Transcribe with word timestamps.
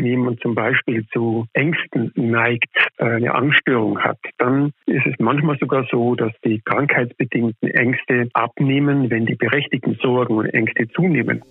Wenn 0.00 0.06
jemand 0.06 0.40
zum 0.40 0.54
Beispiel 0.54 1.06
zu 1.12 1.46
Ängsten 1.52 2.10
neigt, 2.14 2.74
äh, 2.96 3.04
eine 3.04 3.34
Angststörung 3.34 3.98
hat, 3.98 4.16
dann 4.38 4.72
ist 4.86 5.04
es 5.04 5.12
manchmal 5.18 5.58
sogar 5.58 5.86
so, 5.90 6.14
dass 6.14 6.32
die 6.42 6.58
krankheitsbedingten 6.64 7.68
Ängste 7.68 8.30
abnehmen, 8.32 9.10
wenn 9.10 9.26
die 9.26 9.34
berechtigten 9.34 9.98
Sorgen 10.00 10.38
und 10.38 10.46
Ängste 10.46 10.88
zunehmen. 10.88 11.42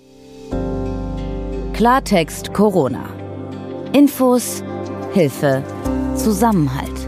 Klartext 1.75 2.51
Corona. 2.51 3.07
Infos, 3.93 4.63
Hilfe, 5.13 5.63
Zusammenhalt. 6.16 7.08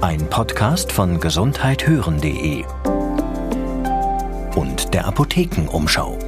Ein 0.00 0.30
Podcast 0.30 0.92
von 0.92 1.20
gesundheithören.de 1.20 2.64
und 4.56 4.94
der 4.94 5.06
Apothekenumschau. 5.06 6.18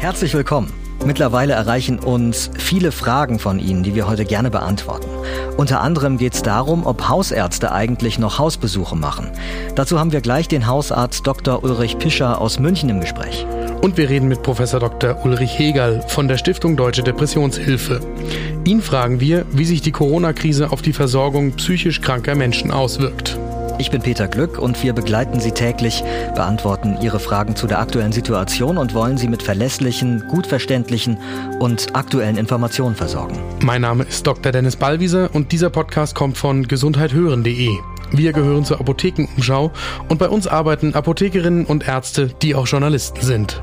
Herzlich 0.00 0.34
willkommen. 0.34 0.87
Mittlerweile 1.04 1.52
erreichen 1.52 1.98
uns 1.98 2.50
viele 2.58 2.92
Fragen 2.92 3.38
von 3.38 3.58
Ihnen, 3.58 3.82
die 3.82 3.94
wir 3.94 4.08
heute 4.08 4.24
gerne 4.24 4.50
beantworten. 4.50 5.08
Unter 5.56 5.80
anderem 5.80 6.18
geht 6.18 6.34
es 6.34 6.42
darum, 6.42 6.86
ob 6.86 7.08
Hausärzte 7.08 7.72
eigentlich 7.72 8.18
noch 8.18 8.38
Hausbesuche 8.38 8.96
machen. 8.96 9.30
Dazu 9.74 9.98
haben 9.98 10.12
wir 10.12 10.20
gleich 10.20 10.48
den 10.48 10.66
Hausarzt 10.66 11.26
Dr. 11.26 11.62
Ulrich 11.62 11.98
Pischer 11.98 12.40
aus 12.40 12.58
München 12.58 12.88
im 12.88 13.00
Gespräch. 13.00 13.46
Und 13.80 13.96
wir 13.96 14.08
reden 14.08 14.28
mit 14.28 14.42
Professor 14.42 14.80
Dr. 14.80 15.24
Ulrich 15.24 15.56
Hegel 15.56 16.02
von 16.08 16.26
der 16.26 16.36
Stiftung 16.36 16.76
Deutsche 16.76 17.02
Depressionshilfe. 17.02 18.00
Ihn 18.64 18.82
fragen 18.82 19.20
wir, 19.20 19.46
wie 19.52 19.64
sich 19.64 19.82
die 19.82 19.92
Corona-Krise 19.92 20.72
auf 20.72 20.82
die 20.82 20.92
Versorgung 20.92 21.52
psychisch 21.52 22.00
kranker 22.00 22.34
Menschen 22.34 22.72
auswirkt. 22.72 23.38
Ich 23.80 23.92
bin 23.92 24.02
Peter 24.02 24.26
Glück 24.26 24.58
und 24.58 24.82
wir 24.82 24.92
begleiten 24.92 25.38
Sie 25.38 25.52
täglich, 25.52 26.02
beantworten 26.34 26.98
Ihre 27.00 27.20
Fragen 27.20 27.54
zu 27.54 27.68
der 27.68 27.78
aktuellen 27.78 28.10
Situation 28.10 28.76
und 28.76 28.92
wollen 28.92 29.16
Sie 29.16 29.28
mit 29.28 29.40
verlässlichen, 29.40 30.26
gut 30.26 30.48
verständlichen 30.48 31.16
und 31.60 31.94
aktuellen 31.94 32.36
Informationen 32.38 32.96
versorgen. 32.96 33.38
Mein 33.62 33.82
Name 33.82 34.02
ist 34.02 34.26
Dr. 34.26 34.50
Dennis 34.50 34.74
Ballwieser 34.74 35.32
und 35.32 35.52
dieser 35.52 35.70
Podcast 35.70 36.16
kommt 36.16 36.36
von 36.36 36.66
gesundheithören.de. 36.66 37.70
Wir 38.10 38.32
gehören 38.32 38.64
zur 38.64 38.80
Apothekenumschau 38.80 39.70
und 40.08 40.18
bei 40.18 40.28
uns 40.28 40.48
arbeiten 40.48 40.94
Apothekerinnen 40.94 41.64
und 41.64 41.86
Ärzte, 41.86 42.34
die 42.42 42.56
auch 42.56 42.66
Journalisten 42.66 43.24
sind. 43.24 43.62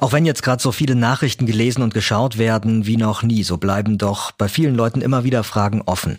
Auch 0.00 0.12
wenn 0.12 0.24
jetzt 0.24 0.42
gerade 0.42 0.60
so 0.60 0.72
viele 0.72 0.96
Nachrichten 0.96 1.46
gelesen 1.46 1.82
und 1.82 1.94
geschaut 1.94 2.38
werden 2.38 2.86
wie 2.86 2.96
noch 2.96 3.22
nie, 3.22 3.44
so 3.44 3.56
bleiben 3.56 3.98
doch 3.98 4.32
bei 4.32 4.48
vielen 4.48 4.74
Leuten 4.74 5.00
immer 5.00 5.22
wieder 5.22 5.44
Fragen 5.44 5.82
offen 5.86 6.18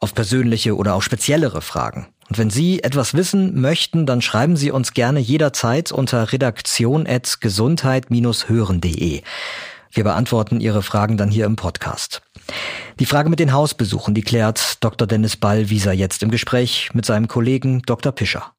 auf 0.00 0.14
persönliche 0.14 0.76
oder 0.76 0.94
auch 0.94 1.02
speziellere 1.02 1.62
Fragen. 1.62 2.08
Und 2.28 2.38
wenn 2.38 2.50
Sie 2.50 2.82
etwas 2.82 3.14
wissen 3.14 3.60
möchten, 3.60 4.06
dann 4.06 4.22
schreiben 4.22 4.56
Sie 4.56 4.70
uns 4.70 4.94
gerne 4.94 5.20
jederzeit 5.20 5.92
unter 5.92 6.32
redaktion.gesundheit-hören.de. 6.32 9.22
Wir 9.92 10.04
beantworten 10.04 10.60
Ihre 10.60 10.82
Fragen 10.82 11.16
dann 11.16 11.30
hier 11.30 11.46
im 11.46 11.56
Podcast. 11.56 12.22
Die 13.00 13.06
Frage 13.06 13.28
mit 13.28 13.40
den 13.40 13.52
Hausbesuchen, 13.52 14.14
die 14.14 14.22
klärt 14.22 14.84
Dr. 14.84 15.08
Dennis 15.08 15.36
Ballwieser 15.36 15.92
jetzt 15.92 16.22
im 16.22 16.30
Gespräch 16.30 16.90
mit 16.94 17.04
seinem 17.04 17.26
Kollegen 17.26 17.82
Dr. 17.82 18.12
Pischer. 18.12 18.52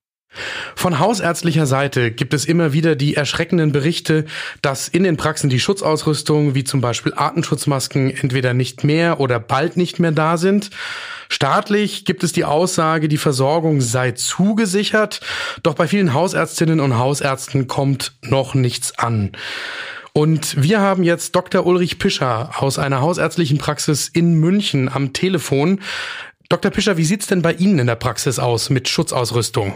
Von 0.76 1.00
hausärztlicher 1.00 1.66
Seite 1.66 2.12
gibt 2.12 2.34
es 2.34 2.46
immer 2.46 2.74
wieder 2.74 2.96
die 2.96 3.16
erschreckenden 3.16 3.72
Berichte, 3.72 4.26
dass 4.62 4.88
in 4.88 5.04
den 5.04 5.18
Praxen 5.18 5.50
die 5.50 5.60
Schutzausrüstung, 5.60 6.56
wie 6.56 6.64
zum 6.64 6.82
Beispiel 6.82 7.14
Artenschutzmasken, 7.14 8.16
entweder 8.16 8.54
nicht 8.54 8.84
mehr 8.84 9.20
oder 9.20 9.40
bald 9.40 9.78
nicht 9.78 10.00
mehr 10.00 10.12
da 10.12 10.38
sind. 10.38 10.70
Staatlich 11.30 12.06
gibt 12.06 12.24
es 12.24 12.32
die 12.32 12.46
Aussage, 12.46 13.08
die 13.08 13.18
Versorgung 13.18 13.82
sei 13.82 14.12
zugesichert, 14.12 15.22
doch 15.64 15.76
bei 15.76 15.88
vielen 15.88 16.14
Hausärztinnen 16.14 16.80
und 16.80 16.98
Hausärzten 16.98 17.68
kommt 17.68 18.14
noch 18.22 18.54
nichts 18.54 18.98
an. 18.98 19.32
Und 20.14 20.62
wir 20.62 20.82
haben 20.82 21.04
jetzt 21.04 21.36
Dr. 21.36 21.66
Ulrich 21.66 22.00
Pischer 22.00 22.52
aus 22.58 22.80
einer 22.80 23.02
hausärztlichen 23.02 23.60
Praxis 23.60 24.10
in 24.10 24.34
München 24.36 24.90
am 24.90 25.14
Telefon. 25.14 25.80
Dr. 26.50 26.70
Pischer, 26.70 26.98
wie 26.98 27.06
sieht's 27.06 27.28
denn 27.28 27.42
bei 27.42 27.54
Ihnen 27.54 27.80
in 27.80 27.88
der 27.88 27.96
Praxis 27.96 28.38
aus 28.38 28.70
mit 28.70 28.90
Schutzausrüstung? 28.90 29.74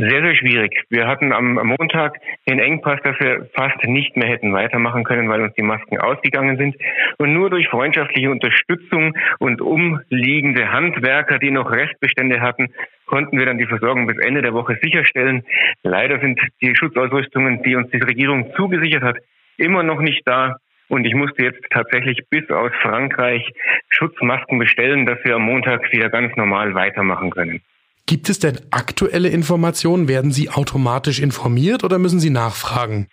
Sehr, 0.00 0.22
sehr 0.22 0.36
schwierig. 0.36 0.84
Wir 0.90 1.08
hatten 1.08 1.32
am 1.32 1.54
Montag 1.54 2.20
den 2.48 2.60
Engpass, 2.60 3.00
dass 3.02 3.18
wir 3.18 3.50
fast 3.52 3.82
nicht 3.82 4.16
mehr 4.16 4.28
hätten 4.28 4.52
weitermachen 4.52 5.02
können, 5.02 5.28
weil 5.28 5.42
uns 5.42 5.54
die 5.54 5.62
Masken 5.62 5.98
ausgegangen 5.98 6.56
sind. 6.56 6.76
Und 7.16 7.32
nur 7.32 7.50
durch 7.50 7.66
freundschaftliche 7.66 8.30
Unterstützung 8.30 9.14
und 9.40 9.60
umliegende 9.60 10.70
Handwerker, 10.70 11.40
die 11.40 11.50
noch 11.50 11.72
Restbestände 11.72 12.40
hatten, 12.40 12.68
konnten 13.06 13.40
wir 13.40 13.46
dann 13.46 13.58
die 13.58 13.66
Versorgung 13.66 14.06
bis 14.06 14.18
Ende 14.18 14.40
der 14.40 14.54
Woche 14.54 14.78
sicherstellen. 14.80 15.42
Leider 15.82 16.20
sind 16.20 16.40
die 16.62 16.76
Schutzausrüstungen, 16.76 17.64
die 17.64 17.74
uns 17.74 17.90
die 17.90 17.98
Regierung 17.98 18.52
zugesichert 18.54 19.02
hat, 19.02 19.16
immer 19.56 19.82
noch 19.82 20.00
nicht 20.00 20.22
da. 20.28 20.58
Und 20.88 21.06
ich 21.06 21.14
musste 21.14 21.42
jetzt 21.42 21.64
tatsächlich 21.70 22.20
bis 22.30 22.48
aus 22.50 22.70
Frankreich 22.82 23.52
Schutzmasken 23.88 24.60
bestellen, 24.60 25.06
dass 25.06 25.18
wir 25.24 25.34
am 25.34 25.42
Montag 25.42 25.90
wieder 25.90 26.08
ganz 26.08 26.36
normal 26.36 26.74
weitermachen 26.74 27.30
können. 27.30 27.62
Gibt 28.08 28.30
es 28.30 28.38
denn 28.38 28.58
aktuelle 28.70 29.28
Informationen? 29.28 30.08
Werden 30.08 30.30
Sie 30.30 30.48
automatisch 30.48 31.20
informiert 31.20 31.84
oder 31.84 31.98
müssen 31.98 32.20
Sie 32.20 32.30
nachfragen? 32.30 33.06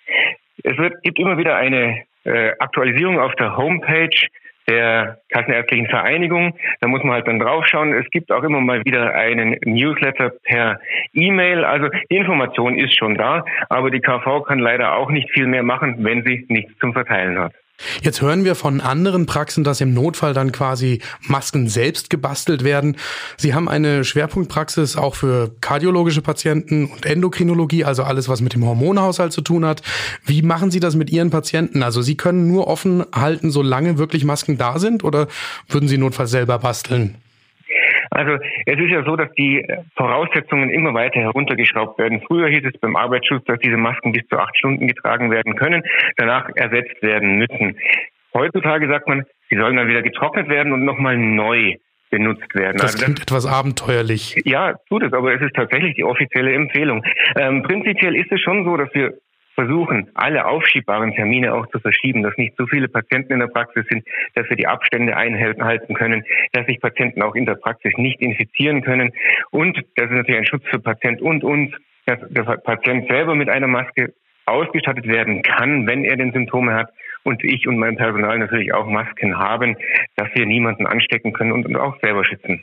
Es 0.63 0.77
wird, 0.77 1.03
gibt 1.03 1.19
immer 1.19 1.37
wieder 1.37 1.57
eine 1.57 2.03
äh, 2.23 2.51
Aktualisierung 2.59 3.19
auf 3.19 3.35
der 3.35 3.57
Homepage 3.57 4.15
der 4.69 5.19
Kassenärztlichen 5.33 5.87
Vereinigung. 5.87 6.57
Da 6.79 6.87
muss 6.87 7.03
man 7.03 7.15
halt 7.15 7.27
dann 7.27 7.39
draufschauen. 7.39 7.91
Es 7.91 8.09
gibt 8.09 8.31
auch 8.31 8.43
immer 8.43 8.61
mal 8.61 8.85
wieder 8.85 9.13
einen 9.13 9.57
Newsletter 9.65 10.31
per 10.43 10.79
E-Mail. 11.13 11.65
Also 11.65 11.89
die 12.09 12.15
Information 12.15 12.79
ist 12.79 12.97
schon 12.97 13.15
da, 13.15 13.43
aber 13.67 13.91
die 13.91 13.99
KV 13.99 14.43
kann 14.43 14.59
leider 14.59 14.95
auch 14.95 15.11
nicht 15.11 15.29
viel 15.31 15.45
mehr 15.45 15.63
machen, 15.63 16.05
wenn 16.05 16.23
sie 16.23 16.45
nichts 16.47 16.71
zum 16.79 16.93
Verteilen 16.93 17.37
hat. 17.37 17.53
Jetzt 18.01 18.21
hören 18.21 18.45
wir 18.45 18.55
von 18.55 18.81
anderen 18.81 19.25
Praxen, 19.25 19.63
dass 19.63 19.81
im 19.81 19.93
Notfall 19.93 20.33
dann 20.33 20.51
quasi 20.51 21.01
Masken 21.21 21.67
selbst 21.67 22.09
gebastelt 22.09 22.63
werden. 22.63 22.97
Sie 23.37 23.53
haben 23.53 23.67
eine 23.67 24.05
Schwerpunktpraxis 24.05 24.95
auch 24.95 25.15
für 25.15 25.51
kardiologische 25.59 26.21
Patienten 26.21 26.85
und 26.85 27.05
Endokrinologie, 27.05 27.83
also 27.83 28.03
alles, 28.03 28.29
was 28.29 28.41
mit 28.41 28.53
dem 28.53 28.65
Hormonhaushalt 28.65 29.33
zu 29.33 29.41
tun 29.41 29.65
hat. 29.65 29.81
Wie 30.25 30.41
machen 30.41 30.71
Sie 30.71 30.79
das 30.79 30.95
mit 30.95 31.09
Ihren 31.09 31.29
Patienten? 31.29 31.83
Also 31.83 32.01
Sie 32.01 32.15
können 32.15 32.47
nur 32.47 32.67
offen 32.67 33.03
halten, 33.13 33.51
solange 33.51 33.97
wirklich 33.97 34.23
Masken 34.23 34.57
da 34.57 34.79
sind 34.79 35.03
oder 35.03 35.27
würden 35.67 35.89
Sie 35.89 35.97
notfalls 35.97 36.31
selber 36.31 36.59
basteln? 36.59 37.15
Also 38.15 38.37
es 38.65 38.79
ist 38.79 38.91
ja 38.91 39.03
so, 39.03 39.15
dass 39.17 39.29
die 39.33 39.65
Voraussetzungen 39.97 40.69
immer 40.69 40.93
weiter 40.93 41.19
heruntergeschraubt 41.19 41.99
werden. 41.99 42.21
Früher 42.25 42.47
hieß 42.47 42.63
es 42.63 42.79
beim 42.79 42.95
Arbeitsschutz, 42.95 43.43
dass 43.45 43.59
diese 43.59 43.75
Masken 43.75 44.13
bis 44.13 44.25
zu 44.27 44.37
acht 44.37 44.55
Stunden 44.57 44.87
getragen 44.87 45.31
werden 45.31 45.55
können, 45.55 45.83
danach 46.15 46.49
ersetzt 46.55 47.01
werden 47.01 47.37
müssen. 47.37 47.77
Heutzutage 48.33 48.87
sagt 48.87 49.07
man, 49.07 49.25
sie 49.49 49.57
sollen 49.57 49.75
dann 49.75 49.89
wieder 49.89 50.01
getrocknet 50.01 50.47
werden 50.47 50.71
und 50.71 50.85
nochmal 50.85 51.17
neu 51.17 51.75
benutzt 52.09 52.55
werden. 52.55 52.77
Das 52.77 52.93
also 52.93 53.03
klingt 53.03 53.21
etwas 53.21 53.45
abenteuerlich. 53.45 54.41
Ja, 54.45 54.75
tut 54.87 55.03
es, 55.03 55.11
aber 55.11 55.33
es 55.33 55.41
ist 55.41 55.53
tatsächlich 55.53 55.95
die 55.95 56.05
offizielle 56.05 56.53
Empfehlung. 56.53 57.03
Ähm, 57.35 57.63
prinzipiell 57.63 58.15
ist 58.15 58.31
es 58.31 58.39
schon 58.39 58.63
so, 58.63 58.77
dass 58.77 58.93
wir 58.93 59.13
versuchen, 59.55 60.09
alle 60.13 60.45
aufschiebbaren 60.45 61.13
Termine 61.13 61.53
auch 61.53 61.67
zu 61.67 61.79
verschieben, 61.79 62.21
dass 62.21 62.37
nicht 62.37 62.55
so 62.57 62.67
viele 62.67 62.87
Patienten 62.87 63.33
in 63.33 63.39
der 63.39 63.47
Praxis 63.47 63.85
sind, 63.89 64.05
dass 64.35 64.47
wir 64.49 64.57
die 64.57 64.67
Abstände 64.67 65.15
einhalten 65.17 65.95
können, 65.95 66.23
dass 66.53 66.67
sich 66.67 66.79
Patienten 66.79 67.21
auch 67.21 67.35
in 67.35 67.45
der 67.45 67.55
Praxis 67.55 67.93
nicht 67.97 68.21
infizieren 68.21 68.81
können. 68.81 69.11
Und 69.51 69.77
das 69.95 70.05
ist 70.05 70.17
natürlich 70.17 70.41
ein 70.41 70.45
Schutz 70.45 70.63
für 70.69 70.79
Patient 70.79 71.21
und 71.21 71.43
uns, 71.43 71.73
dass 72.05 72.19
der 72.29 72.43
Patient 72.43 73.09
selber 73.09 73.33
mit 73.33 73.49
einer 73.49 73.67
Maske 73.67 74.13
ausgestattet 74.45 75.07
werden 75.07 75.41
kann, 75.41 75.87
wenn 75.87 76.05
er 76.05 76.17
den 76.17 76.31
Symptome 76.31 76.73
hat 76.75 76.91
und 77.25 77.43
ich 77.43 77.67
und 77.67 77.77
mein 77.77 77.97
Personal 77.97 78.37
natürlich 78.37 78.73
auch 78.73 78.87
Masken 78.87 79.37
haben, 79.37 79.75
dass 80.15 80.29
wir 80.35 80.45
niemanden 80.45 80.85
anstecken 80.85 81.33
können 81.33 81.51
und 81.51 81.75
auch 81.75 81.99
selber 82.01 82.23
schützen. 82.23 82.61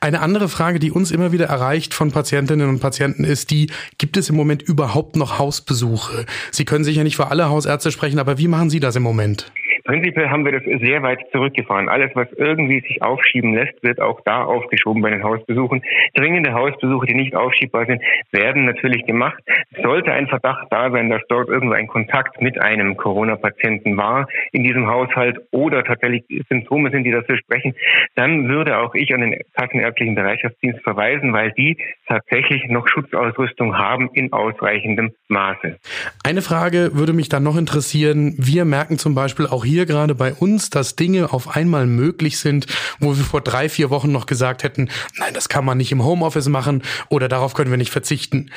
Eine 0.00 0.20
andere 0.20 0.48
Frage, 0.48 0.78
die 0.78 0.90
uns 0.90 1.10
immer 1.10 1.32
wieder 1.32 1.46
erreicht 1.46 1.92
von 1.94 2.12
Patientinnen 2.12 2.68
und 2.68 2.80
Patienten 2.80 3.24
ist 3.24 3.50
die, 3.50 3.70
gibt 3.98 4.16
es 4.16 4.30
im 4.30 4.36
Moment 4.36 4.62
überhaupt 4.62 5.16
noch 5.16 5.38
Hausbesuche? 5.38 6.26
Sie 6.52 6.64
können 6.64 6.84
sicher 6.84 7.02
nicht 7.02 7.16
für 7.16 7.26
alle 7.26 7.48
Hausärzte 7.48 7.90
sprechen, 7.90 8.18
aber 8.18 8.38
wie 8.38 8.48
machen 8.48 8.70
Sie 8.70 8.80
das 8.80 8.96
im 8.96 9.02
Moment? 9.02 9.52
Prinzipiell 9.84 10.30
haben 10.30 10.46
wir 10.46 10.52
das 10.52 10.62
sehr 10.80 11.02
weit 11.02 11.20
zurückgefahren. 11.30 11.90
Alles, 11.90 12.10
was 12.14 12.28
irgendwie 12.32 12.80
sich 12.80 13.02
aufschieben 13.02 13.52
lässt, 13.54 13.82
wird 13.82 14.00
auch 14.00 14.20
da 14.24 14.44
aufgeschoben 14.44 15.02
bei 15.02 15.10
den 15.10 15.22
Hausbesuchen. 15.22 15.82
Dringende 16.14 16.54
Hausbesuche, 16.54 17.06
die 17.06 17.14
nicht 17.14 17.36
aufschiebbar 17.36 17.84
sind, 17.84 18.02
werden 18.30 18.64
natürlich 18.64 19.04
gemacht. 19.04 19.42
Sollte 19.82 20.12
ein 20.12 20.26
Verdacht 20.26 20.68
da 20.70 20.90
sein, 20.90 21.10
dass 21.10 21.20
dort 21.28 21.48
irgendwo 21.48 21.74
ein 21.74 21.86
Kontakt 21.86 22.40
mit 22.40 22.58
einem 22.58 22.96
Corona-Patienten 22.96 23.94
war 23.98 24.26
in 24.52 24.64
diesem 24.64 24.86
Haushalt 24.86 25.38
oder 25.50 25.84
tatsächlich 25.84 26.24
Symptome 26.48 26.90
sind, 26.90 27.04
die 27.04 27.10
dafür 27.10 27.36
sprechen, 27.36 27.74
dann 28.14 28.48
würde 28.48 28.78
auch 28.78 28.94
ich 28.94 29.12
an 29.12 29.20
den 29.20 29.38
kassenärztlichen 29.52 30.14
Bereitschaftsdienst 30.14 30.82
verweisen, 30.82 31.34
weil 31.34 31.52
die 31.52 31.76
tatsächlich 32.08 32.64
noch 32.68 32.88
Schutzausrüstung 32.88 33.76
haben 33.76 34.08
in 34.14 34.32
ausreichendem 34.32 35.12
Maße. 35.28 35.76
Eine 36.24 36.40
Frage 36.40 36.92
würde 36.94 37.12
mich 37.12 37.28
dann 37.28 37.42
noch 37.42 37.58
interessieren. 37.58 38.34
Wir 38.38 38.64
merken 38.64 38.96
zum 38.96 39.14
Beispiel 39.14 39.46
auch 39.46 39.64
hier 39.64 39.73
hier 39.74 39.86
gerade 39.86 40.14
bei 40.14 40.32
uns, 40.32 40.70
dass 40.70 40.94
Dinge 40.94 41.32
auf 41.32 41.56
einmal 41.56 41.86
möglich 41.86 42.38
sind, 42.38 42.66
wo 43.00 43.16
wir 43.16 43.24
vor 43.24 43.40
drei, 43.40 43.68
vier 43.68 43.90
Wochen 43.90 44.12
noch 44.12 44.26
gesagt 44.26 44.62
hätten, 44.62 44.88
nein, 45.18 45.34
das 45.34 45.48
kann 45.48 45.64
man 45.64 45.78
nicht 45.78 45.90
im 45.90 46.04
Homeoffice 46.04 46.48
machen 46.48 46.82
oder 47.08 47.28
darauf 47.28 47.54
können 47.54 47.70
wir 47.70 47.76
nicht 47.76 47.90
verzichten. 47.90 48.50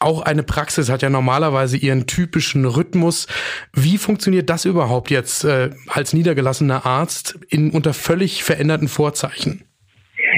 Auch 0.00 0.22
eine 0.22 0.42
Praxis 0.42 0.90
hat 0.90 1.02
ja 1.02 1.10
normalerweise 1.10 1.76
ihren 1.76 2.06
typischen 2.06 2.64
Rhythmus. 2.64 3.28
Wie 3.72 3.98
funktioniert 3.98 4.50
das 4.50 4.64
überhaupt 4.64 5.10
jetzt 5.10 5.44
äh, 5.44 5.70
als 5.86 6.12
niedergelassener 6.12 6.84
Arzt 6.84 7.38
in 7.48 7.70
unter 7.70 7.94
völlig 7.94 8.42
veränderten 8.42 8.88
Vorzeichen? 8.88 9.64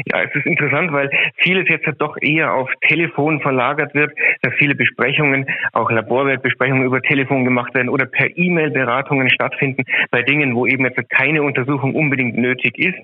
Ja, 0.06 0.22
es 0.22 0.34
ist 0.34 0.46
interessant, 0.46 0.92
weil 0.92 1.10
vieles 1.36 1.68
jetzt 1.68 1.88
doch 1.98 2.16
eher 2.20 2.54
auf 2.54 2.70
Telefon 2.86 3.40
verlagert 3.40 3.94
wird, 3.94 4.12
dass 4.42 4.54
viele 4.54 4.74
Besprechungen, 4.74 5.46
auch 5.72 5.90
Laborwertbesprechungen 5.90 6.84
über 6.84 7.00
Telefon 7.02 7.44
gemacht 7.44 7.74
werden 7.74 7.88
oder 7.88 8.06
per 8.06 8.36
E-Mail 8.36 8.70
Beratungen 8.70 9.30
stattfinden 9.30 9.84
bei 10.10 10.22
Dingen, 10.22 10.54
wo 10.54 10.66
eben 10.66 10.84
jetzt 10.84 10.98
keine 11.10 11.42
Untersuchung 11.42 11.94
unbedingt 11.94 12.36
nötig 12.36 12.78
ist. 12.78 12.98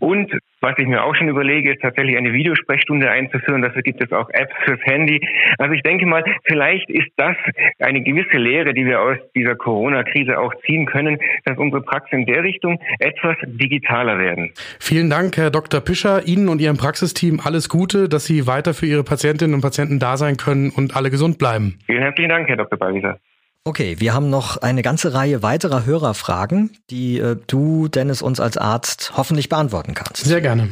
Und 0.00 0.32
was 0.60 0.74
ich 0.78 0.86
mir 0.86 1.04
auch 1.04 1.14
schon 1.14 1.28
überlege, 1.28 1.72
ist 1.72 1.82
tatsächlich 1.82 2.16
eine 2.16 2.32
Videosprechstunde 2.32 3.10
einzuführen. 3.10 3.60
Dafür 3.60 3.82
gibt 3.82 4.02
es 4.02 4.10
auch 4.12 4.30
Apps 4.30 4.54
fürs 4.64 4.80
Handy. 4.84 5.20
Also 5.58 5.74
ich 5.74 5.82
denke 5.82 6.06
mal, 6.06 6.24
vielleicht 6.44 6.88
ist 6.88 7.10
das 7.16 7.36
eine 7.80 8.02
gewisse 8.02 8.38
Lehre, 8.38 8.72
die 8.72 8.86
wir 8.86 9.00
aus 9.00 9.18
dieser 9.34 9.56
Corona-Krise 9.56 10.38
auch 10.38 10.54
ziehen 10.64 10.86
können, 10.86 11.18
dass 11.44 11.58
unsere 11.58 11.82
Praxen 11.82 12.20
in 12.20 12.26
der 12.26 12.42
Richtung 12.42 12.80
etwas 12.98 13.36
digitaler 13.44 14.18
werden. 14.18 14.52
Vielen 14.80 15.10
Dank, 15.10 15.36
Herr 15.36 15.50
Dr. 15.50 15.80
Pischer. 15.80 16.26
Ihnen 16.34 16.48
und 16.48 16.60
Ihrem 16.60 16.76
Praxisteam 16.76 17.40
alles 17.40 17.68
Gute, 17.68 18.08
dass 18.08 18.24
Sie 18.24 18.46
weiter 18.46 18.74
für 18.74 18.86
Ihre 18.86 19.04
Patientinnen 19.04 19.54
und 19.54 19.60
Patienten 19.60 19.98
da 19.98 20.16
sein 20.16 20.36
können 20.36 20.70
und 20.70 20.96
alle 20.96 21.10
gesund 21.10 21.38
bleiben. 21.38 21.78
Vielen 21.86 22.02
herzlichen 22.02 22.30
Dank, 22.30 22.48
Herr 22.48 22.56
Dr. 22.56 22.78
Balliser. 22.78 23.18
Okay, 23.64 23.96
wir 23.98 24.12
haben 24.12 24.28
noch 24.28 24.58
eine 24.58 24.82
ganze 24.82 25.14
Reihe 25.14 25.42
weiterer 25.42 25.86
Hörerfragen, 25.86 26.70
die 26.90 27.18
äh, 27.18 27.36
du, 27.46 27.88
Dennis, 27.88 28.20
uns 28.20 28.40
als 28.40 28.58
Arzt 28.58 29.12
hoffentlich 29.16 29.48
beantworten 29.48 29.94
kannst. 29.94 30.24
Sehr 30.24 30.40
gerne. 30.40 30.68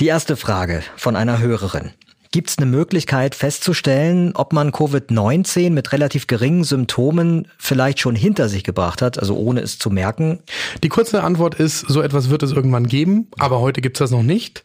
Die 0.00 0.06
erste 0.06 0.36
Frage 0.36 0.82
von 0.96 1.14
einer 1.16 1.38
Hörerin. 1.38 1.92
Gibt 2.36 2.50
es 2.50 2.58
eine 2.58 2.66
Möglichkeit 2.66 3.34
festzustellen, 3.34 4.32
ob 4.34 4.52
man 4.52 4.70
Covid-19 4.70 5.70
mit 5.70 5.92
relativ 5.92 6.26
geringen 6.26 6.64
Symptomen 6.64 7.48
vielleicht 7.56 7.98
schon 7.98 8.14
hinter 8.14 8.50
sich 8.50 8.62
gebracht 8.62 9.00
hat, 9.00 9.18
also 9.18 9.38
ohne 9.38 9.60
es 9.60 9.78
zu 9.78 9.88
merken? 9.88 10.40
Die 10.82 10.90
kurze 10.90 11.22
Antwort 11.22 11.54
ist, 11.54 11.86
so 11.88 12.02
etwas 12.02 12.28
wird 12.28 12.42
es 12.42 12.52
irgendwann 12.52 12.88
geben, 12.88 13.28
aber 13.38 13.60
heute 13.60 13.80
gibt 13.80 13.96
es 13.96 14.00
das 14.00 14.10
noch 14.10 14.22
nicht. 14.22 14.60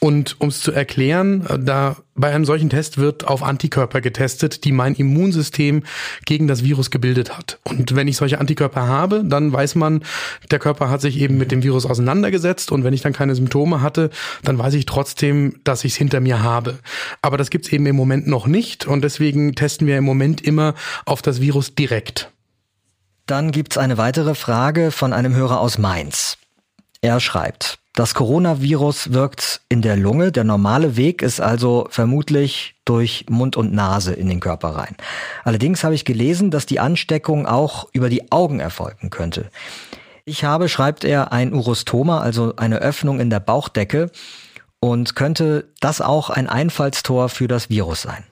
Und 0.00 0.34
um 0.40 0.48
es 0.48 0.58
zu 0.58 0.72
erklären, 0.72 1.46
da 1.62 1.98
bei 2.14 2.32
einem 2.32 2.44
solchen 2.44 2.70
Test 2.70 2.98
wird 2.98 3.26
auf 3.26 3.42
Antikörper 3.42 4.00
getestet, 4.00 4.64
die 4.64 4.72
mein 4.72 4.94
Immunsystem 4.94 5.82
gegen 6.24 6.46
das 6.46 6.62
Virus 6.62 6.90
gebildet 6.90 7.36
hat. 7.36 7.58
Und 7.64 7.94
wenn 7.96 8.08
ich 8.08 8.16
solche 8.16 8.38
Antikörper 8.38 8.86
habe, 8.86 9.24
dann 9.24 9.52
weiß 9.52 9.74
man, 9.74 10.02
der 10.50 10.58
Körper 10.58 10.90
hat 10.90 11.00
sich 11.00 11.18
eben 11.18 11.38
mit 11.38 11.50
dem 11.50 11.62
Virus 11.62 11.86
auseinandergesetzt 11.86 12.70
und 12.70 12.84
wenn 12.84 12.94
ich 12.94 13.02
dann 13.02 13.12
keine 13.12 13.34
Symptome 13.34 13.80
hatte, 13.80 14.10
dann 14.42 14.58
weiß 14.58 14.74
ich 14.74 14.86
trotzdem, 14.86 15.60
dass 15.64 15.84
ich 15.84 15.92
es 15.92 15.98
hinter 15.98 16.20
mir 16.20 16.42
habe. 16.42 16.78
Aber 17.20 17.36
das 17.36 17.50
gibt's 17.50 17.68
eben 17.68 17.86
im 17.86 17.96
Moment 17.96 18.26
noch 18.26 18.46
nicht 18.46 18.86
und 18.86 19.02
deswegen 19.02 19.54
testen 19.54 19.86
wir 19.86 19.98
im 19.98 20.04
Moment 20.04 20.40
immer 20.40 20.74
auf 21.06 21.20
das 21.20 21.40
Virus 21.40 21.74
direkt. 21.74 22.30
Dann 23.26 23.50
gibt's 23.50 23.78
eine 23.78 23.98
weitere 23.98 24.34
Frage 24.34 24.90
von 24.90 25.12
einem 25.12 25.34
Hörer 25.34 25.58
aus 25.58 25.78
Mainz. 25.78 26.36
Er 27.00 27.20
schreibt, 27.20 27.78
das 27.94 28.14
Coronavirus 28.14 29.12
wirkt 29.12 29.60
in 29.68 29.80
der 29.80 29.96
Lunge. 29.96 30.32
Der 30.32 30.42
normale 30.42 30.96
Weg 30.96 31.22
ist 31.22 31.40
also 31.40 31.86
vermutlich 31.90 32.74
durch 32.84 33.26
Mund 33.30 33.56
und 33.56 33.72
Nase 33.72 34.12
in 34.12 34.28
den 34.28 34.40
Körper 34.40 34.70
rein. 34.70 34.96
Allerdings 35.44 35.84
habe 35.84 35.94
ich 35.94 36.04
gelesen, 36.04 36.50
dass 36.50 36.66
die 36.66 36.80
Ansteckung 36.80 37.46
auch 37.46 37.88
über 37.92 38.08
die 38.08 38.32
Augen 38.32 38.58
erfolgen 38.58 39.10
könnte. 39.10 39.48
Ich 40.24 40.42
habe, 40.42 40.68
schreibt 40.68 41.04
er, 41.04 41.32
ein 41.32 41.52
Urostoma, 41.52 42.20
also 42.20 42.56
eine 42.56 42.78
Öffnung 42.78 43.20
in 43.20 43.30
der 43.30 43.40
Bauchdecke. 43.40 44.10
Und 44.80 45.14
könnte 45.14 45.68
das 45.80 46.00
auch 46.00 46.28
ein 46.28 46.46
Einfallstor 46.46 47.28
für 47.28 47.48
das 47.48 47.70
Virus 47.70 48.02
sein? 48.02 48.24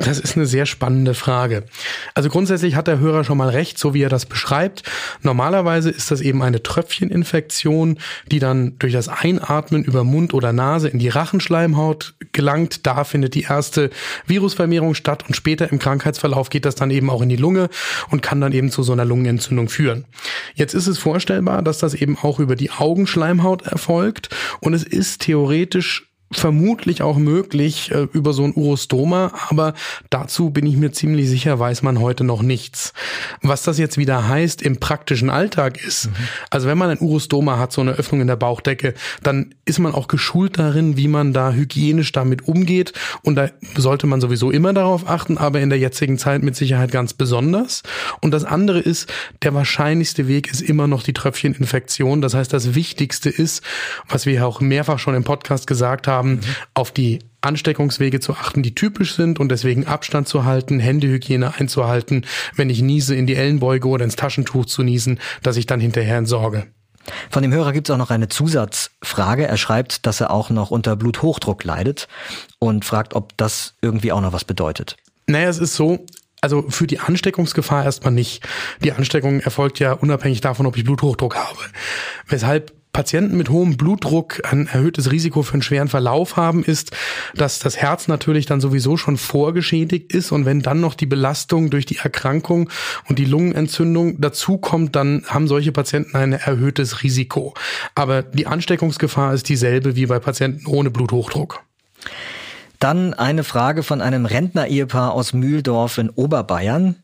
Das 0.00 0.18
ist 0.18 0.36
eine 0.36 0.46
sehr 0.46 0.64
spannende 0.64 1.12
Frage. 1.12 1.64
Also 2.14 2.30
grundsätzlich 2.30 2.74
hat 2.74 2.86
der 2.86 3.00
Hörer 3.00 3.22
schon 3.22 3.36
mal 3.36 3.50
recht, 3.50 3.78
so 3.78 3.92
wie 3.92 4.02
er 4.02 4.08
das 4.08 4.24
beschreibt. 4.24 4.82
Normalerweise 5.22 5.90
ist 5.90 6.10
das 6.10 6.22
eben 6.22 6.42
eine 6.42 6.62
Tröpfcheninfektion, 6.62 7.98
die 8.30 8.38
dann 8.38 8.78
durch 8.78 8.94
das 8.94 9.08
Einatmen 9.08 9.84
über 9.84 10.02
Mund 10.04 10.32
oder 10.32 10.52
Nase 10.52 10.88
in 10.88 10.98
die 10.98 11.08
Rachenschleimhaut 11.08 12.14
gelangt. 12.32 12.86
Da 12.86 13.04
findet 13.04 13.34
die 13.34 13.42
erste 13.42 13.90
Virusvermehrung 14.26 14.94
statt 14.94 15.24
und 15.28 15.34
später 15.34 15.70
im 15.70 15.78
Krankheitsverlauf 15.78 16.48
geht 16.48 16.64
das 16.64 16.74
dann 16.74 16.90
eben 16.90 17.10
auch 17.10 17.20
in 17.20 17.28
die 17.28 17.36
Lunge 17.36 17.68
und 18.10 18.22
kann 18.22 18.40
dann 18.40 18.52
eben 18.52 18.70
zu 18.70 18.82
so 18.82 18.92
einer 18.92 19.04
Lungenentzündung 19.04 19.68
führen. 19.68 20.06
Jetzt 20.54 20.74
ist 20.74 20.86
es 20.86 20.98
vorstellbar, 20.98 21.62
dass 21.62 21.78
das 21.78 21.92
eben 21.92 22.16
auch 22.16 22.40
über 22.40 22.56
die 22.56 22.70
Augenschleimhaut 22.70 23.62
erfolgt 23.62 24.30
und 24.60 24.72
es 24.72 24.82
ist 24.82 25.20
theoretisch 25.22 26.09
vermutlich 26.32 27.02
auch 27.02 27.16
möglich 27.18 27.90
äh, 27.90 28.06
über 28.12 28.32
so 28.32 28.44
ein 28.44 28.52
Urostoma, 28.54 29.32
aber 29.48 29.74
dazu 30.10 30.50
bin 30.50 30.64
ich 30.64 30.76
mir 30.76 30.92
ziemlich 30.92 31.28
sicher, 31.28 31.58
weiß 31.58 31.82
man 31.82 32.00
heute 32.00 32.22
noch 32.22 32.42
nichts. 32.42 32.92
Was 33.42 33.64
das 33.64 33.78
jetzt 33.78 33.98
wieder 33.98 34.28
heißt 34.28 34.62
im 34.62 34.78
praktischen 34.78 35.28
Alltag 35.28 35.84
ist, 35.84 36.06
mhm. 36.06 36.14
also 36.50 36.68
wenn 36.68 36.78
man 36.78 36.90
ein 36.90 37.00
Urostoma 37.00 37.58
hat, 37.58 37.72
so 37.72 37.80
eine 37.80 37.92
Öffnung 37.92 38.20
in 38.20 38.28
der 38.28 38.36
Bauchdecke, 38.36 38.94
dann 39.24 39.54
ist 39.64 39.80
man 39.80 39.92
auch 39.92 40.06
geschult 40.06 40.58
darin, 40.58 40.96
wie 40.96 41.08
man 41.08 41.32
da 41.32 41.52
hygienisch 41.52 42.12
damit 42.12 42.46
umgeht 42.46 42.92
und 43.22 43.34
da 43.34 43.50
sollte 43.76 44.06
man 44.06 44.20
sowieso 44.20 44.52
immer 44.52 44.72
darauf 44.72 45.08
achten, 45.08 45.36
aber 45.36 45.60
in 45.60 45.68
der 45.68 45.80
jetzigen 45.80 46.16
Zeit 46.16 46.44
mit 46.44 46.54
Sicherheit 46.54 46.92
ganz 46.92 47.12
besonders. 47.12 47.82
Und 48.20 48.30
das 48.30 48.44
andere 48.44 48.78
ist, 48.78 49.12
der 49.42 49.52
wahrscheinlichste 49.54 50.28
Weg 50.28 50.50
ist 50.50 50.60
immer 50.60 50.86
noch 50.86 51.02
die 51.02 51.12
Tröpfcheninfektion. 51.12 52.22
Das 52.22 52.34
heißt, 52.34 52.52
das 52.52 52.74
Wichtigste 52.76 53.30
ist, 53.30 53.64
was 54.08 54.26
wir 54.26 54.46
auch 54.46 54.60
mehrfach 54.60 54.98
schon 54.98 55.14
im 55.14 55.24
Podcast 55.24 55.66
gesagt 55.66 56.06
haben, 56.06 56.19
haben, 56.20 56.32
mhm. 56.34 56.40
auf 56.74 56.90
die 56.90 57.20
Ansteckungswege 57.40 58.20
zu 58.20 58.34
achten, 58.34 58.62
die 58.62 58.74
typisch 58.74 59.14
sind 59.14 59.40
und 59.40 59.50
deswegen 59.50 59.86
Abstand 59.86 60.28
zu 60.28 60.44
halten, 60.44 60.78
Händehygiene 60.78 61.54
einzuhalten, 61.58 62.26
wenn 62.54 62.68
ich 62.68 62.82
niese, 62.82 63.14
in 63.14 63.26
die 63.26 63.36
Ellenbeuge 63.36 63.88
oder 63.88 64.04
ins 64.04 64.16
Taschentuch 64.16 64.66
zu 64.66 64.82
niesen, 64.82 65.18
dass 65.42 65.56
ich 65.56 65.66
dann 65.66 65.80
hinterher 65.80 66.18
entsorge. 66.18 66.66
Von 67.30 67.42
dem 67.42 67.52
Hörer 67.52 67.72
gibt 67.72 67.88
es 67.88 67.94
auch 67.94 67.98
noch 67.98 68.10
eine 68.10 68.28
Zusatzfrage. 68.28 69.46
Er 69.46 69.56
schreibt, 69.56 70.06
dass 70.06 70.20
er 70.20 70.30
auch 70.30 70.50
noch 70.50 70.70
unter 70.70 70.96
Bluthochdruck 70.96 71.64
leidet 71.64 72.08
und 72.58 72.84
fragt, 72.84 73.14
ob 73.14 73.36
das 73.38 73.74
irgendwie 73.80 74.12
auch 74.12 74.20
noch 74.20 74.34
was 74.34 74.44
bedeutet. 74.44 74.96
Naja, 75.26 75.48
es 75.48 75.58
ist 75.58 75.74
so, 75.74 76.04
also 76.42 76.68
für 76.68 76.86
die 76.86 76.98
Ansteckungsgefahr 76.98 77.84
erstmal 77.84 78.12
nicht. 78.12 78.46
Die 78.84 78.92
Ansteckung 78.92 79.40
erfolgt 79.40 79.78
ja 79.78 79.92
unabhängig 79.92 80.42
davon, 80.42 80.66
ob 80.66 80.76
ich 80.76 80.84
Bluthochdruck 80.84 81.36
habe. 81.36 81.58
Weshalb 82.28 82.72
Patienten 82.92 83.36
mit 83.36 83.50
hohem 83.50 83.76
Blutdruck 83.76 84.42
ein 84.50 84.66
erhöhtes 84.66 85.12
Risiko 85.12 85.42
für 85.42 85.54
einen 85.54 85.62
schweren 85.62 85.88
Verlauf 85.88 86.36
haben, 86.36 86.64
ist, 86.64 86.90
dass 87.34 87.60
das 87.60 87.76
Herz 87.76 88.08
natürlich 88.08 88.46
dann 88.46 88.60
sowieso 88.60 88.96
schon 88.96 89.16
vorgeschädigt 89.16 90.12
ist 90.12 90.32
und 90.32 90.44
wenn 90.44 90.60
dann 90.60 90.80
noch 90.80 90.94
die 90.94 91.06
Belastung 91.06 91.70
durch 91.70 91.86
die 91.86 91.98
Erkrankung 91.98 92.68
und 93.08 93.18
die 93.18 93.24
Lungenentzündung 93.24 94.20
dazukommt, 94.20 94.96
dann 94.96 95.22
haben 95.28 95.46
solche 95.46 95.70
Patienten 95.70 96.16
ein 96.16 96.32
erhöhtes 96.32 97.02
Risiko. 97.04 97.54
Aber 97.94 98.22
die 98.22 98.48
Ansteckungsgefahr 98.48 99.34
ist 99.34 99.48
dieselbe 99.48 99.94
wie 99.94 100.06
bei 100.06 100.18
Patienten 100.18 100.66
ohne 100.66 100.90
Bluthochdruck. 100.90 101.62
Dann 102.80 103.14
eine 103.14 103.44
Frage 103.44 103.82
von 103.82 104.00
einem 104.00 104.26
Rentner-Ehepaar 104.26 105.12
aus 105.12 105.32
Mühldorf 105.32 105.98
in 105.98 106.10
Oberbayern. 106.10 106.96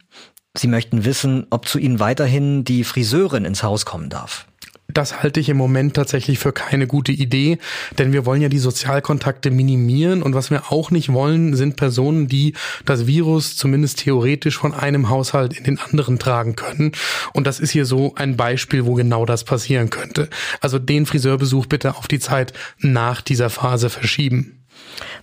Sie 0.56 0.68
möchten 0.68 1.04
wissen, 1.04 1.46
ob 1.50 1.68
zu 1.68 1.78
Ihnen 1.78 2.00
weiterhin 2.00 2.64
die 2.64 2.82
Friseurin 2.82 3.44
ins 3.44 3.62
Haus 3.62 3.84
kommen 3.84 4.08
darf 4.08 4.46
das 4.88 5.22
halte 5.22 5.40
ich 5.40 5.48
im 5.48 5.56
Moment 5.56 5.94
tatsächlich 5.94 6.38
für 6.38 6.52
keine 6.52 6.86
gute 6.86 7.12
Idee, 7.12 7.58
denn 7.98 8.12
wir 8.12 8.24
wollen 8.24 8.40
ja 8.40 8.48
die 8.48 8.58
Sozialkontakte 8.58 9.50
minimieren 9.50 10.22
und 10.22 10.34
was 10.34 10.50
wir 10.50 10.72
auch 10.72 10.90
nicht 10.90 11.12
wollen, 11.12 11.54
sind 11.54 11.76
Personen, 11.76 12.28
die 12.28 12.54
das 12.84 13.06
Virus 13.06 13.56
zumindest 13.56 13.98
theoretisch 13.98 14.56
von 14.56 14.74
einem 14.74 15.08
Haushalt 15.08 15.56
in 15.56 15.64
den 15.64 15.78
anderen 15.78 16.18
tragen 16.18 16.56
können. 16.56 16.92
Und 17.32 17.46
das 17.46 17.60
ist 17.60 17.70
hier 17.70 17.84
so 17.84 18.14
ein 18.14 18.36
Beispiel, 18.36 18.86
wo 18.86 18.94
genau 18.94 19.26
das 19.26 19.44
passieren 19.44 19.90
könnte. 19.90 20.28
Also 20.60 20.78
den 20.78 21.06
Friseurbesuch 21.06 21.66
bitte 21.66 21.96
auf 21.96 22.08
die 22.08 22.20
Zeit 22.20 22.52
nach 22.78 23.20
dieser 23.20 23.50
Phase 23.50 23.90
verschieben. 23.90 24.56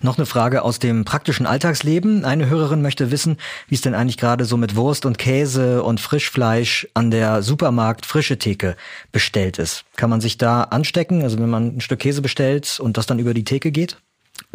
Noch 0.02 0.18
eine 0.18 0.26
Frage 0.26 0.64
aus 0.64 0.80
dem 0.80 1.06
praktischen 1.06 1.46
Alltagsleben. 1.46 2.26
Eine 2.26 2.50
Hörerin 2.50 2.82
möchte 2.82 3.12
wissen, 3.12 3.38
wie 3.68 3.76
es 3.76 3.82
denn 3.82 3.96
eigentlich 3.96 4.18
gerade 4.18 4.46
so 4.46 4.58
mit 4.58 4.76
Wurst 4.76 5.06
und 5.06 5.18
Käse 5.18 5.84
und 5.84 6.00
Frischfleisch 6.00 6.88
an 6.94 7.12
der 7.12 7.42
Supermarkt 7.42 8.06
frische 8.06 8.38
Theke 8.38 8.76
bestellt 9.12 9.60
ist. 9.60 9.86
Kann 9.96 10.10
man 10.10 10.22
sich 10.22 10.38
da 10.38 10.64
anstecken, 10.64 11.24
also 11.24 11.40
wenn 11.40 11.50
man 11.50 11.78
ein 11.78 11.82
Stück 11.82 12.00
Käse 12.00 12.22
bestellt 12.22 12.80
und 12.80 12.98
das 12.98 13.06
dann 13.06 13.20
über 13.20 13.34
die 13.34 13.44
Theke 13.44 13.72
geht? 13.72 13.98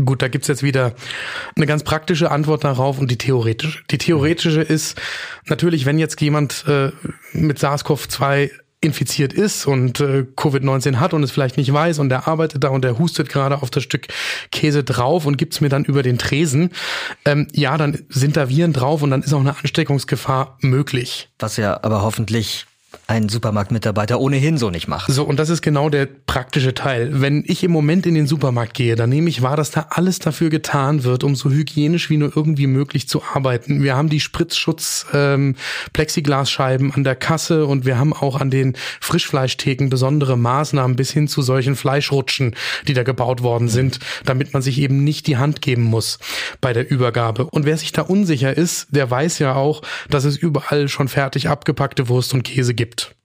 Gut, 0.05 0.23
da 0.23 0.29
gibt's 0.29 0.49
jetzt 0.49 0.63
wieder 0.63 0.95
eine 1.57 1.67
ganz 1.67 1.83
praktische 1.83 2.31
Antwort 2.31 2.65
darauf 2.65 2.99
und 2.99 3.11
die 3.11 3.19
theoretische. 3.19 3.81
Die 3.91 3.99
theoretische 3.99 4.61
ist 4.61 5.01
natürlich, 5.47 5.87
wenn 5.87 5.99
jetzt 5.99 6.21
jemand 6.21 6.65
äh, 6.69 6.93
mit 7.33 7.59
SARS-CoV-2 7.59 8.51
infiziert 8.81 9.33
ist 9.33 9.67
und 9.67 9.99
äh, 10.01 10.25
Covid-19 10.37 10.97
hat 10.97 11.13
und 11.13 11.23
es 11.25 11.33
vielleicht 11.33 11.57
nicht 11.57 11.73
weiß 11.73 11.99
und 11.99 12.11
der 12.11 12.29
arbeitet 12.29 12.63
da 12.63 12.69
und 12.69 12.83
der 12.83 12.99
hustet 12.99 13.29
gerade 13.29 13.61
auf 13.61 13.71
das 13.71 13.83
Stück 13.83 14.07
Käse 14.53 14.85
drauf 14.85 15.27
und 15.27 15.37
gibt's 15.37 15.61
mir 15.61 15.69
dann 15.69 15.85
über 15.85 16.05
den 16.05 16.19
Tresen, 16.19 16.71
ähm, 17.25 17.49
ja, 17.53 17.77
dann 17.77 18.05
sind 18.09 18.37
da 18.37 18.49
Viren 18.49 18.73
drauf 18.73 19.03
und 19.03 19.11
dann 19.11 19.23
ist 19.23 19.33
auch 19.33 19.41
eine 19.41 19.57
Ansteckungsgefahr 19.57 20.59
möglich. 20.61 21.29
Was 21.41 21.57
ja 21.57 21.83
aber 21.83 22.03
hoffentlich 22.03 22.67
ein 23.07 23.29
Supermarktmitarbeiter 23.29 24.19
ohnehin 24.19 24.57
so 24.57 24.71
nicht 24.71 24.89
macht. 24.89 25.11
So, 25.11 25.25
und 25.25 25.39
das 25.39 25.51
ist 25.51 25.61
genau 25.61 25.91
der 25.91 26.07
praktische 26.07 26.75
Teil. 26.75 27.21
Wenn 27.21 27.45
ich 27.47 27.63
im 27.63 27.71
Moment 27.71 28.07
in 28.07 28.15
den 28.15 28.27
Supermarkt 28.27 28.75
gehe, 28.75 28.97
dann 28.97 29.11
nehme 29.11 29.29
ich 29.29 29.43
wahr, 29.43 29.57
dass 29.57 29.71
da 29.71 29.89
alles 29.91 30.19
dafür 30.19 30.49
getan 30.49 31.05
wird, 31.05 31.23
um 31.23 31.35
so 31.37 31.51
hygienisch 31.51 32.09
wie 32.09 32.17
nur 32.17 32.35
irgendwie 32.35 32.67
möglich 32.67 33.09
zu 33.09 33.23
arbeiten. 33.23 33.83
Wir 33.83 33.95
haben 33.95 34.09
die 34.09 34.21
Spritzschutz 34.21 35.07
ähm, 35.13 35.57
Plexiglasscheiben 35.93 36.95
an 36.95 37.05
der 37.05 37.15
Kasse 37.15 37.67
und 37.67 37.85
wir 37.85 37.99
haben 37.99 38.15
auch 38.15 38.41
an 38.41 38.51
den 38.51 38.75
Frischfleischtheken 39.01 39.89
besondere 39.91 40.39
Maßnahmen 40.39 40.97
bis 40.97 41.11
hin 41.11 41.29
zu 41.29 41.43
solchen 41.43 41.77
Fleischrutschen, 41.77 42.55
die 42.87 42.95
da 42.95 43.03
gebaut 43.03 43.43
worden 43.43 43.69
sind, 43.69 44.01
damit 44.25 44.55
man 44.55 44.63
sich 44.63 44.79
eben 44.79 45.05
nicht 45.05 45.27
die 45.27 45.37
Hand 45.37 45.61
geben 45.61 45.85
muss 45.85 46.19
bei 46.63 46.73
der 46.73 46.91
Übergabe. 46.91 47.45
Und 47.45 47.67
wer 47.67 47.77
sich 47.77 47.93
da 47.93 48.03
unsicher 48.03 48.57
ist, 48.57 48.89
der 48.91 49.11
weiß 49.11 49.41
ja 49.41 49.55
auch, 49.55 49.83
dass 50.09 50.25
es 50.25 50.39
überall 50.39 50.89
schon 50.89 51.09
fertig 51.09 51.49
abgepackte 51.49 52.09
Wurst 52.09 52.33
und 52.33 52.45
Käse 52.45 52.78
gibt. 52.79 53.17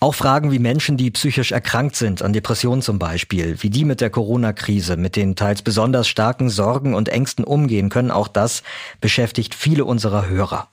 Auch 0.00 0.16
Fragen 0.16 0.50
wie 0.50 0.58
Menschen, 0.58 0.96
die 0.96 1.12
psychisch 1.12 1.52
erkrankt 1.52 1.94
sind, 1.94 2.22
an 2.22 2.32
Depressionen 2.32 2.82
zum 2.82 2.98
Beispiel, 2.98 3.62
wie 3.62 3.70
die 3.70 3.84
mit 3.84 4.00
der 4.00 4.10
Corona-Krise, 4.10 4.96
mit 4.96 5.14
den 5.14 5.36
teils 5.36 5.62
besonders 5.62 6.08
starken 6.08 6.50
Sorgen 6.50 6.94
und 6.94 7.08
Ängsten 7.08 7.44
umgehen 7.44 7.88
können, 7.88 8.10
auch 8.10 8.26
das 8.26 8.64
beschäftigt 9.00 9.54
viele 9.54 9.84
unserer 9.84 10.28
Hörer. 10.28 10.66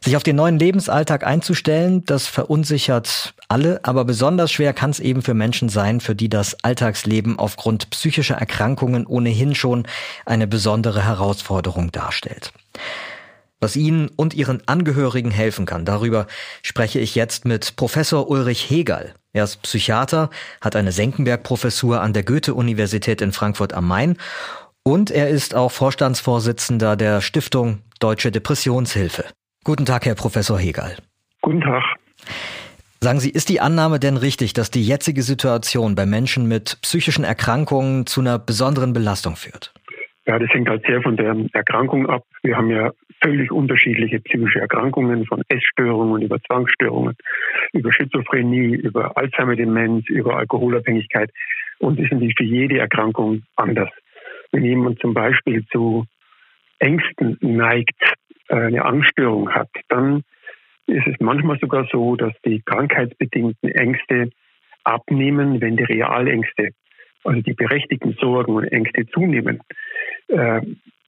Sich 0.00 0.16
auf 0.16 0.22
den 0.22 0.36
neuen 0.36 0.58
Lebensalltag 0.58 1.26
einzustellen, 1.26 2.06
das 2.06 2.26
verunsichert 2.28 3.34
alle, 3.48 3.80
aber 3.82 4.06
besonders 4.06 4.50
schwer 4.50 4.72
kann 4.72 4.88
es 4.88 5.00
eben 5.00 5.20
für 5.20 5.34
Menschen 5.34 5.68
sein, 5.68 6.00
für 6.00 6.14
die 6.14 6.30
das 6.30 6.64
Alltagsleben 6.64 7.38
aufgrund 7.38 7.90
psychischer 7.90 8.36
Erkrankungen 8.36 9.06
ohnehin 9.06 9.54
schon 9.54 9.86
eine 10.24 10.46
besondere 10.46 11.04
Herausforderung 11.04 11.92
darstellt 11.92 12.52
was 13.60 13.76
Ihnen 13.76 14.08
und 14.16 14.34
Ihren 14.34 14.62
Angehörigen 14.66 15.30
helfen 15.30 15.66
kann. 15.66 15.84
Darüber 15.84 16.26
spreche 16.62 16.98
ich 16.98 17.14
jetzt 17.14 17.44
mit 17.44 17.76
Professor 17.76 18.30
Ulrich 18.30 18.70
Hegel. 18.70 19.14
Er 19.32 19.44
ist 19.44 19.62
Psychiater, 19.62 20.30
hat 20.60 20.76
eine 20.76 20.92
Senckenberg-Professur 20.92 22.00
an 22.00 22.12
der 22.12 22.22
Goethe-Universität 22.22 23.20
in 23.20 23.32
Frankfurt 23.32 23.72
am 23.72 23.88
Main 23.88 24.16
und 24.82 25.10
er 25.10 25.28
ist 25.28 25.54
auch 25.54 25.72
Vorstandsvorsitzender 25.72 26.96
der 26.96 27.20
Stiftung 27.20 27.80
Deutsche 27.98 28.30
Depressionshilfe. 28.30 29.24
Guten 29.64 29.84
Tag, 29.84 30.06
Herr 30.06 30.14
Professor 30.14 30.58
Hegel. 30.58 30.96
Guten 31.42 31.60
Tag. 31.60 31.82
Sagen 33.00 33.20
Sie, 33.20 33.30
ist 33.30 33.48
die 33.48 33.60
Annahme 33.60 33.98
denn 33.98 34.16
richtig, 34.16 34.52
dass 34.52 34.70
die 34.70 34.86
jetzige 34.86 35.22
Situation 35.22 35.94
bei 35.94 36.06
Menschen 36.06 36.48
mit 36.48 36.78
psychischen 36.82 37.24
Erkrankungen 37.24 38.06
zu 38.06 38.20
einer 38.20 38.38
besonderen 38.38 38.92
Belastung 38.92 39.36
führt? 39.36 39.74
Ja, 40.26 40.38
das 40.38 40.48
hängt 40.50 40.68
halt 40.68 40.84
sehr 40.86 41.02
von 41.02 41.16
der 41.16 41.36
Erkrankung 41.52 42.08
ab. 42.08 42.24
Wir 42.42 42.56
haben 42.56 42.70
ja 42.70 42.92
völlig 43.22 43.50
unterschiedliche 43.50 44.20
psychische 44.20 44.60
Erkrankungen, 44.60 45.26
von 45.26 45.42
Essstörungen 45.48 46.22
über 46.22 46.40
Zwangsstörungen, 46.42 47.16
über 47.72 47.92
Schizophrenie, 47.92 48.74
über 48.76 49.16
Alzheimer-Demenz, 49.16 50.08
über 50.08 50.36
Alkoholabhängigkeit. 50.36 51.30
Und 51.78 51.98
ist 51.98 52.12
natürlich 52.12 52.34
für 52.36 52.44
jede 52.44 52.78
Erkrankung 52.78 53.42
anders. 53.56 53.90
Wenn 54.52 54.64
jemand 54.64 54.98
zum 55.00 55.12
Beispiel 55.12 55.66
zu 55.66 56.06
Ängsten 56.78 57.36
neigt, 57.40 58.00
äh, 58.48 58.54
eine 58.54 58.84
Angststörung 58.84 59.50
hat, 59.50 59.68
dann 59.88 60.22
ist 60.86 61.06
es 61.06 61.14
manchmal 61.20 61.58
sogar 61.58 61.86
so, 61.90 62.16
dass 62.16 62.32
die 62.44 62.62
krankheitsbedingten 62.62 63.70
Ängste 63.70 64.30
abnehmen, 64.84 65.60
wenn 65.60 65.76
die 65.76 65.84
Realängste, 65.84 66.70
also 67.24 67.40
die 67.40 67.54
berechtigten 67.54 68.14
Sorgen 68.20 68.54
und 68.54 68.64
Ängste 68.64 69.06
zunehmen. 69.08 69.60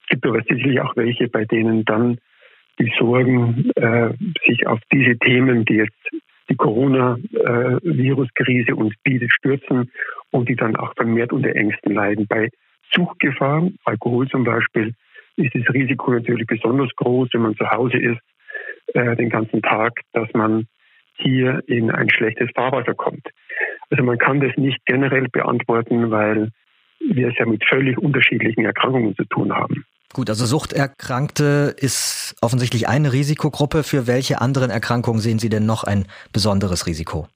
Gibt 0.09 0.27
aber 0.27 0.43
sicherlich 0.43 0.81
auch 0.81 0.97
welche, 0.97 1.29
bei 1.29 1.45
denen 1.45 1.85
dann 1.85 2.19
die 2.79 2.93
Sorgen 2.99 3.71
äh, 3.77 4.11
sich 4.47 4.67
auf 4.67 4.81
diese 4.93 5.17
Themen, 5.19 5.65
die 5.65 5.75
jetzt 5.75 5.95
die 6.49 6.57
Corona-Virus-Krise 6.57 8.75
uns 8.75 8.95
bietet, 9.03 9.33
stürzen 9.33 9.93
und 10.31 10.49
die 10.49 10.57
dann 10.57 10.75
auch 10.77 10.95
vermehrt 10.95 11.33
unter 11.33 11.55
Ängsten 11.55 11.95
leiden. 11.95 12.27
Bei 12.27 12.49
Suchtgefahr, 12.95 13.69
Alkohol 13.85 14.27
zum 14.29 14.45
Beispiel, 14.45 14.95
ist 15.37 15.55
das 15.55 15.69
Risiko 15.75 16.13
natürlich 16.13 16.47
besonders 16.47 16.89
groß, 16.97 17.29
wenn 17.33 17.43
man 17.43 17.55
zu 17.57 17.71
Hause 17.71 17.99
ist, 17.99 18.21
äh, 18.95 19.15
den 19.17 19.29
ganzen 19.29 19.61
Tag, 19.63 20.01
dass 20.13 20.33
man 20.33 20.67
hier 21.17 21.63
in 21.67 21.91
ein 21.91 22.09
schlechtes 22.11 22.49
Fahrwasser 22.55 22.95
kommt. 22.95 23.29
Also 23.91 24.05
man 24.05 24.19
kann 24.19 24.41
das 24.41 24.57
nicht 24.57 24.79
generell 24.87 25.29
beantworten, 25.29 26.11
weil 26.11 26.51
wir 27.01 27.29
es 27.29 27.39
ja 27.39 27.47
mit 27.47 27.65
völlig 27.69 27.99
unterschiedlichen 27.99 28.65
Erkrankungen 28.65 29.15
zu 29.17 29.25
tun 29.25 29.53
haben. 29.53 29.85
Gut, 30.15 30.31
also 30.31 30.47
Suchterkrankte 30.47 31.75
ist 31.77 32.37
offensichtlich 32.41 32.89
eine 32.89 33.13
Risikogruppe. 33.13 33.83
Für 33.83 34.07
welche 34.07 34.41
anderen 34.41 34.71
Erkrankungen 34.71 35.21
sehen 35.21 35.39
Sie 35.39 35.51
denn 35.51 35.67
noch 35.67 35.85
ein 35.85 36.07
besonderes 36.33 36.87
Risiko? 36.87 37.29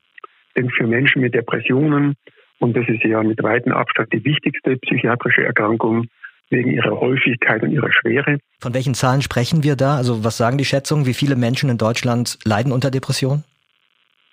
Denn 0.57 0.71
für 0.71 0.87
Menschen 0.87 1.23
mit 1.23 1.35
Depressionen, 1.35 2.15
und 2.59 2.77
das 2.77 2.89
ist 2.89 3.05
ja 3.05 3.23
mit 3.23 3.43
weitem 3.43 3.73
Abstand 3.73 4.13
die 4.13 4.25
wichtigste 4.25 4.77
psychiatrische 4.77 5.45
Erkrankung, 5.45 6.07
wegen 6.53 6.71
ihrer 6.71 7.01
Häufigkeit 7.01 7.63
und 7.63 7.73
ihrer 7.73 7.93
Schwere. 7.93 8.39
Von 8.61 8.75
welchen 8.75 8.95
Zahlen 8.95 9.23
sprechen 9.23 9.65
wir 9.65 9.75
da? 9.75 9.97
Also 9.97 10.23
was 10.23 10.37
sagen 10.37 10.59
die 10.59 10.65
Schätzungen? 10.65 11.07
Wie 11.07 11.15
viele 11.15 11.35
Menschen 11.35 11.71
in 11.71 11.79
Deutschland 11.79 12.39
leiden 12.45 12.73
unter 12.73 12.91
Depressionen? 12.91 13.45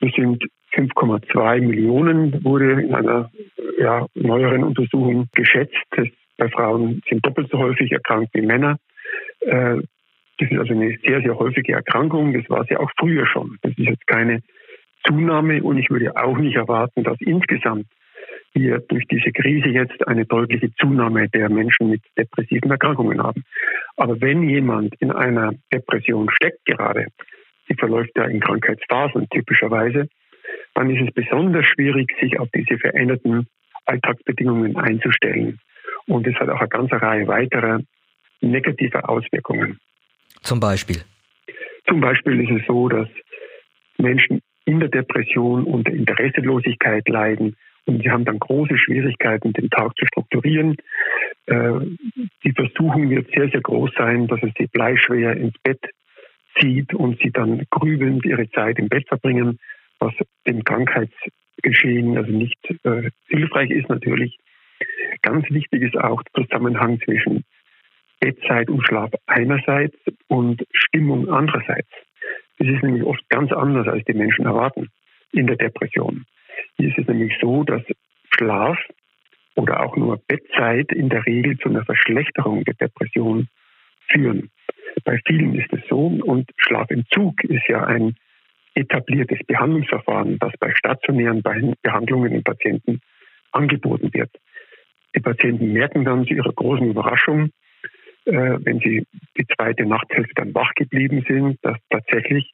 Es 0.02 0.12
sind 0.16 0.44
5,2 0.76 1.62
Millionen, 1.62 2.44
wurde 2.44 2.82
in 2.82 2.94
einer 2.94 3.32
ja, 3.80 4.06
neueren 4.14 4.64
Untersuchung 4.64 5.28
geschätzt. 5.34 5.76
Das 5.92 6.08
bei 6.40 6.50
Frauen 6.50 7.02
sind 7.08 7.24
doppelt 7.26 7.50
so 7.52 7.60
häufig 7.60 7.92
erkrankt 7.92 8.34
wie 8.34 8.42
Männer. 8.42 8.78
Äh, 9.42 9.78
das 10.40 10.50
ist 10.50 10.58
also 10.58 10.74
eine 10.74 10.98
sehr, 11.06 11.22
sehr 11.22 11.38
häufige 11.38 11.74
Erkrankung. 11.74 12.34
Das 12.34 12.50
war 12.50 12.66
sie 12.66 12.78
auch 12.78 12.90
früher 12.98 13.28
schon. 13.28 13.58
Das 13.62 13.74
ist 13.74 13.88
jetzt 13.90 14.08
keine 14.08 14.42
Zunahme 15.06 15.62
und 15.62 15.78
ich 15.78 15.90
würde 15.90 16.16
auch 16.16 16.38
nicht 16.38 16.56
erwarten, 16.56 17.04
dass 17.04 17.18
insgesamt 17.20 17.86
wir 18.54 18.80
durch 18.80 19.06
diese 19.08 19.32
Krise 19.32 19.70
jetzt 19.70 20.08
eine 20.08 20.26
deutliche 20.26 20.74
Zunahme 20.76 21.30
der 21.30 21.50
Menschen 21.50 21.90
mit 21.90 22.02
depressiven 22.18 22.72
Erkrankungen 22.72 23.22
haben. 23.22 23.44
Aber 23.98 24.20
wenn 24.22 24.48
jemand 24.50 24.96
in 25.00 25.12
einer 25.12 25.54
Depression 25.72 26.30
steckt 26.32 26.66
gerade, 26.66 27.08
die 27.70 27.76
verläuft 27.76 28.12
ja 28.18 28.24
in 28.26 28.40
Krankheitsphasen 28.40 29.28
typischerweise, 29.30 30.08
dann 30.74 30.90
ist 30.90 31.08
es 31.08 31.14
besonders 31.14 31.66
schwierig, 31.66 32.12
sich 32.20 32.40
auf 32.40 32.50
diese 32.56 32.78
veränderten 32.80 33.48
Alltagsbedingungen 33.86 34.78
einzustellen. 34.78 35.60
Und 36.10 36.28
es 36.28 36.36
hat 36.36 36.50
auch 36.50 36.60
eine 36.60 36.70
ganze 36.70 37.02
Reihe 37.02 37.28
weiterer 37.28 37.80
negativer 38.42 39.10
Auswirkungen. 39.10 39.80
Zum 40.42 40.60
Beispiel? 40.60 41.04
Zum 41.88 42.02
Beispiel 42.02 42.42
ist 42.42 42.62
es 42.62 42.68
so, 42.68 42.90
dass 42.90 43.08
Menschen 43.98 44.42
in 44.66 44.80
der 44.80 44.90
Depression 44.90 45.64
unter 45.64 45.92
Interesselosigkeit 45.92 47.08
leiden 47.08 47.56
und 47.86 48.04
sie 48.04 48.10
haben 48.12 48.26
dann 48.26 48.40
große 48.40 48.78
Schwierigkeiten, 48.78 49.54
den 49.54 49.70
Tag 49.70 49.98
zu 49.98 50.06
strukturieren. 50.06 50.76
Äh, 51.48 51.80
die 52.44 52.52
Versuchung 52.52 53.10
wird 53.10 53.32
sehr, 53.34 53.50
sehr 53.50 53.62
groß 53.62 53.92
sein, 53.98 54.28
dass 54.28 54.42
es 54.44 54.52
sie 54.58 54.68
bleischwer 54.68 55.36
ins 55.36 55.58
Bett 55.64 55.82
zieht 56.60 56.94
und 56.94 57.20
sie 57.20 57.32
dann 57.32 57.64
grübelnd 57.72 58.26
ihre 58.26 58.50
Zeit 58.52 58.78
im 58.78 58.90
Bett 58.90 59.08
verbringen, 59.08 59.60
was 60.00 60.14
dem 60.46 60.64
Krankheitsgeschehen 60.64 62.18
also 62.18 62.32
nicht 62.32 62.60
äh, 62.84 63.10
hilfreich 63.28 63.72
ist 63.72 63.90
natürlich. 63.90 64.38
Ganz 65.22 65.50
wichtig 65.50 65.84
ist 65.84 65.98
auch 65.98 66.22
der 66.24 66.44
Zusammenhang 66.44 67.00
zwischen 67.02 67.44
Bettzeit 68.20 68.70
und 68.70 68.86
Schlaf 68.86 69.12
einerseits 69.28 69.98
und 70.28 70.66
Stimmung 70.72 71.30
andererseits. 71.30 71.90
Das 72.58 72.68
ist 72.68 72.84
nämlich 72.84 73.04
oft 73.04 73.28
ganz 73.30 73.52
anders, 73.52 73.88
als 73.88 74.04
die 74.06 74.14
Menschen 74.14 74.46
erwarten 74.46 74.90
in 75.32 75.48
der 75.48 75.56
Depression. 75.56 76.26
Hier 76.78 76.90
ist 76.90 76.98
es 76.98 77.08
nämlich 77.08 77.34
so, 77.42 77.64
dass 77.64 77.82
Schlaf 78.36 78.78
oder 79.56 79.84
auch 79.84 79.96
nur 79.96 80.22
Bettzeit 80.28 80.92
in 80.92 81.10
der 81.10 81.26
Regel 81.26 81.58
zu 81.58 81.70
einer 81.70 81.86
Verschlechterung 81.86 82.64
der 82.64 82.76
Depression 82.76 83.48
führen. 84.12 84.50
Bei 85.04 85.20
vielen 85.26 85.56
ist 85.56 85.72
es 85.72 85.82
so 85.90 86.08
und 86.08 86.50
Schlafentzug 86.58 87.44
ist 87.44 87.68
ja 87.68 87.84
ein 87.86 88.16
etabliertes 88.76 89.40
Behandlungsverfahren, 89.48 90.40
das 90.40 90.54
bei 90.60 90.74
stationären 90.74 91.42
Behandlungen 91.82 92.34
in 92.34 92.44
Patienten 92.44 93.02
angeboten 93.52 94.14
wird. 94.14 94.32
Die 95.16 95.20
Patienten 95.20 95.74
merken 95.74 96.06
dann 96.06 96.26
zu 96.26 96.34
ihrer 96.34 96.54
großen 96.54 96.90
Überraschung, 96.90 97.50
äh, 98.26 98.58
wenn 98.60 98.80
sie 98.80 99.06
die 99.38 99.46
zweite 99.56 99.86
Nachthälfte 99.86 100.34
dann 100.36 100.54
wach 100.54 100.74
geblieben 100.76 101.24
sind, 101.28 101.58
dass 101.64 101.78
tatsächlich 101.90 102.52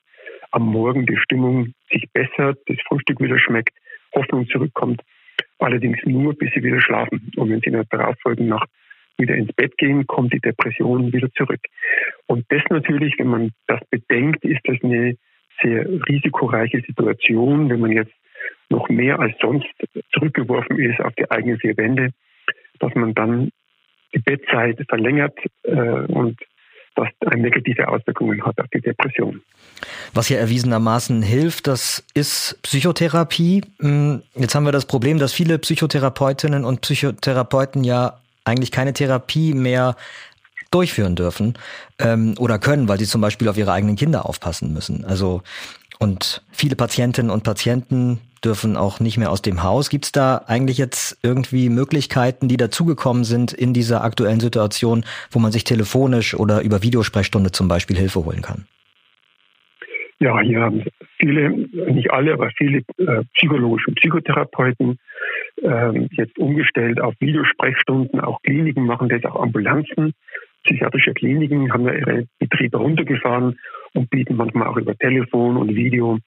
am 0.51 0.63
Morgen 0.63 1.05
die 1.05 1.17
Stimmung 1.17 1.73
sich 1.91 2.05
bessert, 2.13 2.57
das 2.67 2.77
Frühstück 2.87 3.19
wieder 3.19 3.39
schmeckt, 3.39 3.77
Hoffnung 4.13 4.47
zurückkommt. 4.47 5.01
Allerdings 5.59 5.99
nur, 6.05 6.33
bis 6.33 6.51
sie 6.53 6.63
wieder 6.63 6.81
schlafen. 6.81 7.31
Und 7.35 7.49
wenn 7.49 7.59
sie 7.59 7.67
in 7.67 7.73
der 7.73 7.85
darauffolgenden 7.85 8.49
Nacht 8.49 8.69
wieder 9.17 9.35
ins 9.35 9.51
Bett 9.53 9.77
gehen, 9.77 10.05
kommt 10.07 10.33
die 10.33 10.39
Depression 10.39 11.11
wieder 11.13 11.31
zurück. 11.33 11.61
Und 12.27 12.45
das 12.49 12.61
natürlich, 12.69 13.15
wenn 13.17 13.27
man 13.27 13.51
das 13.67 13.79
bedenkt, 13.89 14.43
ist 14.43 14.61
das 14.65 14.77
eine 14.83 15.15
sehr 15.61 15.87
risikoreiche 16.07 16.81
Situation, 16.81 17.69
wenn 17.69 17.79
man 17.79 17.91
jetzt 17.91 18.13
noch 18.69 18.89
mehr 18.89 19.19
als 19.19 19.35
sonst 19.39 19.67
zurückgeworfen 20.11 20.79
ist 20.79 20.99
auf 20.99 21.13
die 21.15 21.29
eigenen 21.29 21.59
vier 21.59 21.77
Wände 21.77 22.11
dass 22.79 22.93
man 22.95 23.13
dann 23.13 23.49
die 24.13 24.19
Bettzeit 24.19 24.79
verlängert 24.87 25.37
äh, 25.63 25.71
und 25.71 26.37
das 26.95 27.09
eine 27.25 27.41
negative 27.41 27.87
Auswirkungen 27.87 28.43
hat 28.45 28.59
auf 28.59 28.67
die 28.73 28.79
Depression. 28.79 29.41
Was 30.13 30.29
ja 30.29 30.37
erwiesenermaßen 30.37 31.21
hilft, 31.21 31.67
das 31.67 32.05
ist 32.13 32.57
Psychotherapie. 32.63 33.63
Hm, 33.79 34.23
jetzt 34.35 34.55
haben 34.55 34.63
wir 34.63 34.71
das 34.71 34.85
Problem, 34.85 35.19
dass 35.19 35.33
viele 35.33 35.59
Psychotherapeutinnen 35.59 36.63
und 36.63 36.81
Psychotherapeuten 36.81 37.83
ja 37.83 38.19
eigentlich 38.45 38.71
keine 38.71 38.93
Therapie 38.93 39.53
mehr 39.53 39.95
durchführen 40.71 41.15
dürfen 41.15 41.57
ähm, 41.99 42.35
oder 42.37 42.59
können, 42.59 42.87
weil 42.87 42.99
sie 42.99 43.05
zum 43.05 43.21
Beispiel 43.21 43.47
auf 43.49 43.57
ihre 43.57 43.71
eigenen 43.71 43.95
Kinder 43.95 44.25
aufpassen 44.25 44.73
müssen. 44.73 45.05
Also 45.05 45.41
und 45.99 46.43
viele 46.51 46.75
Patientinnen 46.75 47.31
und 47.31 47.43
Patienten 47.43 48.19
dürfen 48.43 48.77
auch 48.77 48.99
nicht 48.99 49.17
mehr 49.17 49.31
aus 49.31 49.41
dem 49.41 49.63
Haus. 49.63 49.89
Gibt 49.89 50.05
es 50.05 50.11
da 50.11 50.43
eigentlich 50.47 50.77
jetzt 50.77 51.17
irgendwie 51.23 51.69
Möglichkeiten, 51.69 52.47
die 52.47 52.57
dazugekommen 52.57 53.23
sind 53.23 53.51
in 53.53 53.73
dieser 53.73 54.03
aktuellen 54.03 54.39
Situation, 54.39 55.03
wo 55.31 55.39
man 55.39 55.51
sich 55.51 55.63
telefonisch 55.63 56.35
oder 56.35 56.61
über 56.61 56.83
Videosprechstunde 56.83 57.51
zum 57.51 57.67
Beispiel 57.67 57.97
Hilfe 57.97 58.23
holen 58.23 58.41
kann? 58.41 58.65
Ja, 60.19 60.39
hier 60.39 60.61
haben 60.61 60.83
viele, 61.19 61.49
nicht 61.49 62.11
alle, 62.11 62.33
aber 62.33 62.49
viele 62.57 62.83
äh, 62.97 63.23
psychologische 63.33 63.91
Psychotherapeuten 63.91 64.97
äh, 65.61 66.07
jetzt 66.11 66.37
umgestellt 66.37 67.01
auf 67.01 67.13
Videosprechstunden. 67.19 68.21
Auch 68.21 68.41
Kliniken 68.43 68.85
machen 68.85 69.09
das, 69.09 69.25
auch 69.25 69.41
Ambulanzen. 69.41 70.13
Psychiatrische 70.63 71.13
Kliniken 71.13 71.71
haben 71.73 71.85
ja 71.85 71.93
ihre 71.93 72.27
Betriebe 72.39 72.77
runtergefahren 72.77 73.59
und 73.95 74.09
bieten 74.09 74.35
manchmal 74.35 74.67
auch 74.67 74.77
über 74.77 74.95
Telefon 74.95 75.57
und 75.57 75.75
Video 75.75 76.19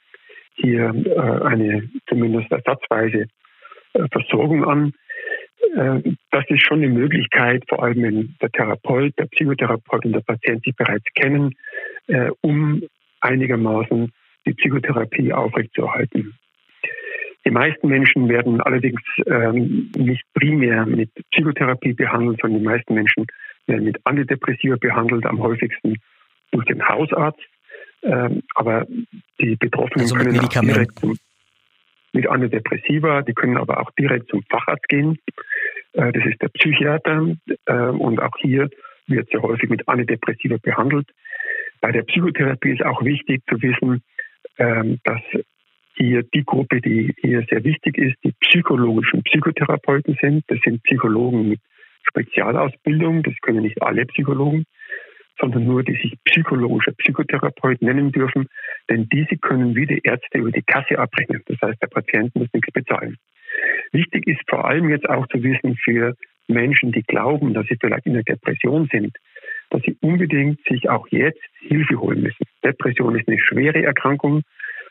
hier 0.55 0.93
äh, 1.07 1.45
eine 1.45 1.89
zumindest 2.09 2.51
ersatzweise 2.51 3.27
äh, 3.95 4.09
Versorgung 4.11 4.65
an. 4.65 4.93
Äh, 5.77 6.15
das 6.31 6.45
ist 6.49 6.63
schon 6.63 6.79
eine 6.79 6.89
Möglichkeit, 6.89 7.65
vor 7.69 7.83
allem 7.83 8.03
wenn 8.03 8.37
der 8.41 8.51
Therapeut, 8.51 9.15
der 9.19 9.27
Psychotherapeut 9.27 10.05
und 10.05 10.13
der 10.13 10.21
Patient 10.21 10.65
sich 10.65 10.75
bereits 10.75 11.05
kennen, 11.15 11.55
äh, 12.09 12.31
um 12.41 12.83
einigermaßen 13.21 14.13
die 14.47 14.55
Psychotherapie 14.55 15.33
aufrechtzuerhalten. 15.33 16.35
Die 17.45 17.51
meisten 17.51 17.89
Menschen 17.89 18.29
werden 18.29 18.61
allerdings 18.61 19.01
ähm, 19.27 19.91
nicht 19.97 20.23
primär 20.35 20.85
mit 20.87 21.11
Psychotherapie 21.31 21.95
behandelt, 21.95 22.41
sondern 22.41 22.61
die 22.61 22.67
meisten 22.67 22.95
Menschen 22.95 23.27
werden 23.67 23.85
mit 23.85 23.99
Antidepressiva 24.05 24.77
behandelt, 24.77 25.25
am 25.25 25.41
häufigsten 25.41 25.97
durch 26.51 26.65
den 26.67 26.87
Hausarzt. 26.87 27.41
Ähm, 28.03 28.43
aber 28.55 28.87
die 29.41 29.57
Betroffenen 29.57 30.03
also 30.03 30.15
können 30.15 30.39
auch 30.41 30.49
direkt 30.49 30.99
zum, 30.99 31.17
mit 32.13 32.29
Antidepressiva, 32.29 33.23
die 33.23 33.35
können 33.35 33.57
aber 33.57 33.81
auch 33.81 33.91
direkt 33.99 34.31
zum 34.31 34.43
Facharzt 34.49 34.89
gehen. 34.89 35.19
Äh, 35.93 36.13
das 36.13 36.25
ist 36.27 36.41
der 36.41 36.49
Psychiater 36.49 37.37
äh, 37.67 37.73
und 37.73 38.21
auch 38.21 38.37
hier 38.39 38.69
wird 39.07 39.29
sehr 39.31 39.43
häufig 39.43 39.69
mit 39.69 39.89
Antidepressiva 39.89 40.57
behandelt. 40.63 41.09
Bei 41.81 41.93
der 41.93 42.03
Psychotherapie 42.03 42.73
ist 42.73 42.85
auch 42.85 43.03
wichtig 43.05 43.43
zu 43.49 43.61
wissen, 43.63 44.03
ähm, 44.59 44.99
dass 45.05 45.21
hier 45.95 46.23
die 46.23 46.45
Gruppe, 46.45 46.81
die 46.81 47.15
hier 47.21 47.45
sehr 47.51 47.65
wichtig 47.65 47.99
ist, 47.99 48.17
die 48.25 48.33
psychologischen 48.41 49.23
Psychotherapeuten 49.25 50.17
sind. 50.21 50.45
Das 50.49 50.59
sind 50.65 50.83
Psychologen 50.85 51.49
mit 51.49 51.61
Spezialausbildung, 52.09 53.23
das 53.23 53.35
können 53.43 53.63
nicht 53.63 53.83
alle 53.83 54.07
Psychologen 54.07 54.65
sondern 55.41 55.65
nur 55.65 55.83
die 55.83 55.95
sich 55.95 56.15
psychologische 56.25 56.93
Psychotherapeut 56.93 57.83
nennen 57.83 58.13
dürfen, 58.13 58.49
denn 58.91 59.09
diese 59.09 59.37
können 59.37 59.75
wie 59.75 59.87
die 59.87 60.01
Ärzte 60.03 60.39
über 60.39 60.51
die 60.51 60.63
Kasse 60.63 60.99
abrechnen. 60.99 61.43
Das 61.47 61.59
heißt, 61.61 61.81
der 61.81 61.89
Patient 61.89 62.35
muss 62.35 62.49
nichts 62.53 62.73
bezahlen. 62.73 63.17
Wichtig 63.93 64.27
ist 64.27 64.41
vor 64.49 64.67
allem 64.67 64.89
jetzt 64.91 65.09
auch 65.09 65.27
zu 65.29 65.43
wissen 65.43 65.77
für 65.77 66.15
Menschen, 66.49 66.93
die 66.93 67.03
glauben, 67.03 67.55
dass 67.55 67.67
sie 67.67 67.77
vielleicht 67.81 68.07
in 68.07 68.15
der 68.15 68.23
Depression 68.23 68.89
sind, 68.91 69.17
dass 69.71 69.83
sie 69.83 69.97
unbedingt 70.01 70.61
sich 70.67 70.89
auch 70.89 71.07
jetzt 71.11 71.41
Hilfe 71.61 72.01
holen 72.01 72.23
müssen. 72.23 72.45
Depression 72.65 73.19
ist 73.19 73.29
eine 73.29 73.39
schwere 73.39 73.83
Erkrankung, 73.83 74.43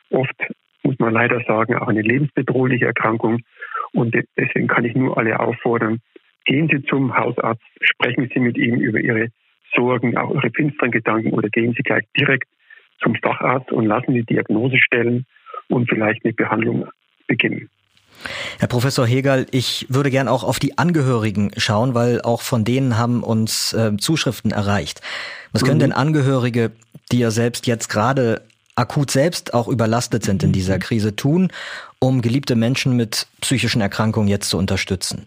oft 0.10 0.36
muss 0.84 0.98
man 1.00 1.14
leider 1.14 1.42
sagen, 1.48 1.76
auch 1.76 1.88
eine 1.88 2.02
lebensbedrohliche 2.02 2.86
Erkrankung. 2.86 3.42
Und 3.92 4.16
deswegen 4.38 4.68
kann 4.68 4.86
ich 4.86 4.96
nur 4.96 5.18
alle 5.18 5.40
auffordern, 5.40 6.00
gehen 6.46 6.70
Sie 6.72 6.82
zum 6.84 7.16
Hausarzt, 7.16 7.64
sprechen 7.82 8.30
Sie 8.34 8.40
mit 8.40 8.58
ihm 8.58 8.76
über 8.76 9.00
Ihre 9.00 9.30
Sorgen, 9.78 10.18
auch 10.18 10.34
Ihre 10.34 10.50
finsteren 10.50 10.92
Gedanken 10.92 11.32
oder 11.32 11.50
gehen 11.50 11.74
Sie 11.78 11.84
gleich 11.84 12.06
direkt 12.18 12.48
zum 13.02 13.16
Facharzt 13.16 13.72
und 13.72 13.86
lassen 13.86 14.14
die 14.14 14.24
Diagnose 14.24 14.78
stellen 14.80 15.26
und 15.70 15.88
vielleicht 15.88 16.24
mit 16.24 16.36
Behandlung 16.36 16.86
beginnen. 17.28 17.70
Herr 18.58 18.68
Professor 18.68 19.06
Hegel, 19.06 19.46
ich 19.52 19.86
würde 19.90 20.10
gern 20.10 20.28
auch 20.28 20.44
auf 20.44 20.58
die 20.60 20.78
Angehörigen 20.78 21.52
schauen, 21.58 21.94
weil 21.94 22.22
auch 22.22 22.42
von 22.42 22.64
denen 22.64 22.98
haben 22.98 23.22
uns 23.22 23.74
äh, 23.74 23.96
Zuschriften 23.98 24.52
erreicht. 24.52 25.02
Was 25.52 25.64
können 25.64 25.78
mhm. 25.78 25.82
denn 25.82 25.92
Angehörige, 25.92 26.72
die 27.12 27.20
ja 27.20 27.30
selbst 27.30 27.68
jetzt 27.68 27.90
gerade 27.90 28.42
akut 28.76 29.12
selbst 29.12 29.54
auch 29.54 29.68
überlastet 29.68 30.24
sind 30.24 30.44
in 30.44 30.52
dieser 30.52 30.80
Krise, 30.80 31.16
tun, 31.16 31.52
um 32.00 32.22
geliebte 32.22 32.56
Menschen 32.56 32.96
mit 32.96 33.28
psychischen 33.42 33.82
Erkrankungen 33.82 34.28
jetzt 34.28 34.50
zu 34.50 34.58
unterstützen? 34.58 35.26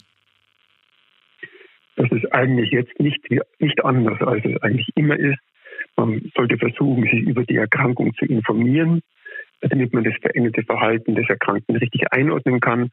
Das 2.00 2.10
ist 2.12 2.32
eigentlich 2.32 2.70
jetzt 2.70 2.98
nicht, 2.98 3.20
nicht 3.58 3.84
anders, 3.84 4.18
als 4.22 4.42
es 4.46 4.56
eigentlich 4.62 4.88
immer 4.94 5.18
ist. 5.18 5.38
Man 5.96 6.32
sollte 6.34 6.56
versuchen, 6.56 7.02
sich 7.02 7.20
über 7.20 7.44
die 7.44 7.56
Erkrankung 7.56 8.14
zu 8.14 8.24
informieren, 8.24 9.02
damit 9.60 9.92
man 9.92 10.04
das 10.04 10.14
veränderte 10.22 10.62
Verhalten 10.62 11.14
des 11.14 11.28
Erkrankten 11.28 11.76
richtig 11.76 12.10
einordnen 12.10 12.60
kann. 12.60 12.90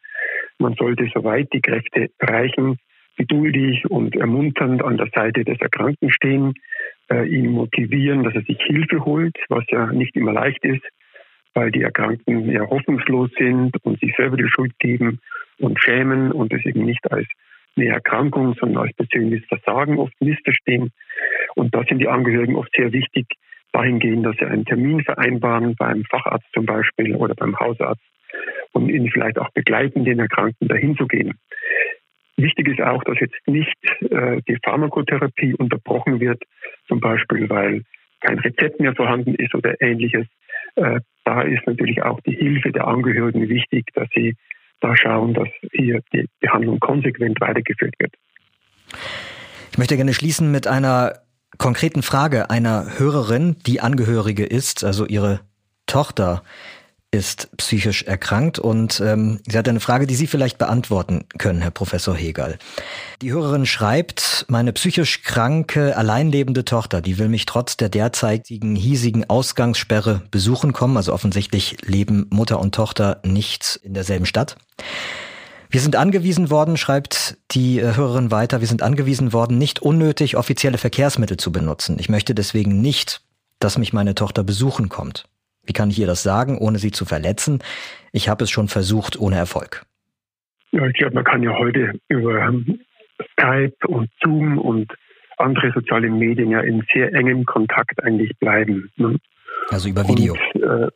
Man 0.59 0.73
sollte, 0.73 1.09
soweit 1.13 1.53
die 1.53 1.61
Kräfte 1.61 2.09
reichen, 2.19 2.79
geduldig 3.15 3.89
und 3.89 4.13
ermunternd 4.17 4.83
an 4.83 4.97
der 4.97 5.07
Seite 5.15 5.45
des 5.45 5.57
Erkrankten 5.61 6.11
stehen, 6.11 6.55
äh, 7.09 7.25
ihn 7.29 7.51
motivieren, 7.51 8.25
dass 8.25 8.35
er 8.35 8.41
sich 8.41 8.61
Hilfe 8.61 9.05
holt, 9.05 9.37
was 9.47 9.63
ja 9.69 9.85
nicht 9.93 10.17
immer 10.17 10.33
leicht 10.33 10.65
ist, 10.65 10.83
weil 11.53 11.71
die 11.71 11.81
Erkrankten 11.81 12.51
ja 12.51 12.69
hoffnungslos 12.69 13.31
sind 13.37 13.71
und 13.85 14.01
sich 14.01 14.13
selber 14.17 14.35
die 14.35 14.49
Schuld 14.49 14.77
geben 14.79 15.21
und 15.59 15.79
schämen 15.79 16.33
und 16.33 16.51
es 16.51 16.65
eben 16.65 16.83
nicht 16.83 17.09
als 17.09 17.27
eine 17.77 17.87
Erkrankung, 17.87 18.55
sondern 18.59 18.83
als 18.83 18.95
persönliches 18.95 19.47
Versagen 19.47 19.99
oft 19.99 20.13
missverstehen. 20.19 20.91
Und 21.55 21.73
da 21.73 21.83
sind 21.83 21.99
die 21.99 22.07
Angehörigen 22.07 22.55
oft 22.55 22.71
sehr 22.75 22.91
wichtig, 22.91 23.27
dahingehend, 23.71 24.25
dass 24.25 24.35
sie 24.37 24.45
einen 24.45 24.65
Termin 24.65 25.03
vereinbaren, 25.03 25.75
beim 25.75 26.03
Facharzt 26.05 26.47
zum 26.53 26.65
Beispiel 26.65 27.15
oder 27.15 27.35
beim 27.35 27.57
Hausarzt 27.59 28.01
und 28.73 28.89
ihn 28.89 29.09
vielleicht 29.11 29.39
auch 29.39 29.49
begleiten, 29.51 30.05
den 30.05 30.19
Erkrankten 30.19 30.67
dahin 30.67 30.95
zu 30.95 31.07
gehen. 31.07 31.33
Wichtig 32.37 32.67
ist 32.67 32.81
auch, 32.81 33.03
dass 33.03 33.19
jetzt 33.19 33.47
nicht 33.47 33.75
äh, 34.01 34.41
die 34.47 34.57
Pharmakotherapie 34.63 35.55
unterbrochen 35.55 36.19
wird, 36.19 36.43
zum 36.87 36.99
Beispiel 36.99 37.49
weil 37.49 37.83
kein 38.21 38.39
Rezept 38.39 38.79
mehr 38.79 38.95
vorhanden 38.95 39.35
ist 39.35 39.55
oder 39.55 39.79
ähnliches. 39.81 40.27
Äh, 40.75 40.99
da 41.25 41.41
ist 41.41 41.65
natürlich 41.65 42.03
auch 42.03 42.19
die 42.21 42.35
Hilfe 42.35 42.71
der 42.71 42.87
Angehörigen 42.87 43.49
wichtig, 43.49 43.87
dass 43.93 44.07
sie 44.13 44.35
da 44.81 44.95
schauen, 44.95 45.33
dass 45.33 45.47
hier 45.71 46.01
die 46.13 46.27
Behandlung 46.39 46.79
konsequent 46.79 47.39
weitergeführt 47.41 47.95
wird. 47.99 48.13
Ich 49.71 49.77
möchte 49.77 49.95
gerne 49.95 50.13
schließen 50.13 50.51
mit 50.51 50.67
einer 50.67 51.21
konkreten 51.57 52.03
Frage 52.03 52.49
einer 52.49 52.97
Hörerin, 52.97 53.57
die 53.65 53.81
Angehörige 53.81 54.45
ist, 54.45 54.83
also 54.83 55.05
ihre 55.05 55.41
Tochter 55.85 56.43
ist 57.11 57.55
psychisch 57.57 58.03
erkrankt 58.03 58.59
und 58.59 58.99
ähm, 58.99 59.39
sie 59.47 59.57
hat 59.57 59.69
eine 59.69 59.79
Frage, 59.79 60.07
die 60.07 60.15
Sie 60.15 60.27
vielleicht 60.27 60.57
beantworten 60.57 61.25
können, 61.37 61.61
Herr 61.61 61.71
Professor 61.71 62.15
Hegel. 62.15 62.57
Die 63.21 63.31
Hörerin 63.31 63.65
schreibt, 63.65 64.45
meine 64.49 64.73
psychisch 64.73 65.23
kranke, 65.23 65.95
alleinlebende 65.95 66.65
Tochter, 66.65 67.01
die 67.01 67.17
will 67.17 67.29
mich 67.29 67.45
trotz 67.45 67.77
der 67.77 67.87
derzeitigen 67.87 68.75
hiesigen 68.75 69.29
Ausgangssperre 69.29 70.21
besuchen 70.31 70.73
kommen. 70.73 70.97
Also 70.97 71.13
offensichtlich 71.13 71.77
leben 71.85 72.27
Mutter 72.29 72.59
und 72.59 72.75
Tochter 72.75 73.21
nicht 73.23 73.79
in 73.83 73.93
derselben 73.93 74.25
Stadt. 74.25 74.57
Wir 75.69 75.81
sind 75.81 75.95
angewiesen 75.95 76.49
worden, 76.49 76.77
schreibt 76.77 77.37
die 77.51 77.79
äh, 77.79 77.95
Hörerin 77.95 78.31
weiter, 78.31 78.61
wir 78.61 78.67
sind 78.67 78.81
angewiesen 78.81 79.31
worden, 79.31 79.57
nicht 79.57 79.81
unnötig 79.81 80.35
offizielle 80.35 80.77
Verkehrsmittel 80.77 81.37
zu 81.37 81.51
benutzen. 81.51 81.97
Ich 81.99 82.09
möchte 82.09 82.35
deswegen 82.35 82.81
nicht, 82.81 83.21
dass 83.59 83.77
mich 83.77 83.93
meine 83.93 84.15
Tochter 84.15 84.43
besuchen 84.43 84.89
kommt. 84.89 85.25
Wie 85.67 85.73
kann 85.73 85.89
ich 85.89 85.99
ihr 85.99 86.07
das 86.07 86.23
sagen, 86.23 86.57
ohne 86.57 86.79
sie 86.79 86.91
zu 86.91 87.05
verletzen? 87.05 87.59
Ich 88.13 88.29
habe 88.29 88.45
es 88.45 88.49
schon 88.49 88.69
versucht, 88.69 89.19
ohne 89.19 89.35
Erfolg. 89.35 89.83
Ja, 90.71 90.87
ich 90.87 90.93
glaube, 90.93 91.15
man 91.15 91.23
kann 91.23 91.43
ja 91.43 91.57
heute 91.57 91.99
über 92.07 92.53
Skype 93.33 93.75
und 93.87 94.09
Zoom 94.21 94.57
und 94.57 94.91
andere 95.37 95.71
soziale 95.71 96.09
Medien 96.09 96.51
ja 96.51 96.61
in 96.61 96.83
sehr 96.93 97.13
engem 97.13 97.45
Kontakt 97.45 98.03
eigentlich 98.03 98.31
bleiben. 98.39 98.89
Ne? 98.95 99.17
Also 99.69 99.89
über 99.89 100.07
Video. 100.07 100.35
Und, 100.53 100.63
äh, 100.63 100.87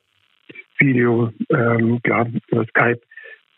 Video, 0.80 1.32
ähm, 1.50 2.02
klar, 2.02 2.28
über 2.48 2.66
Skype. 2.66 3.02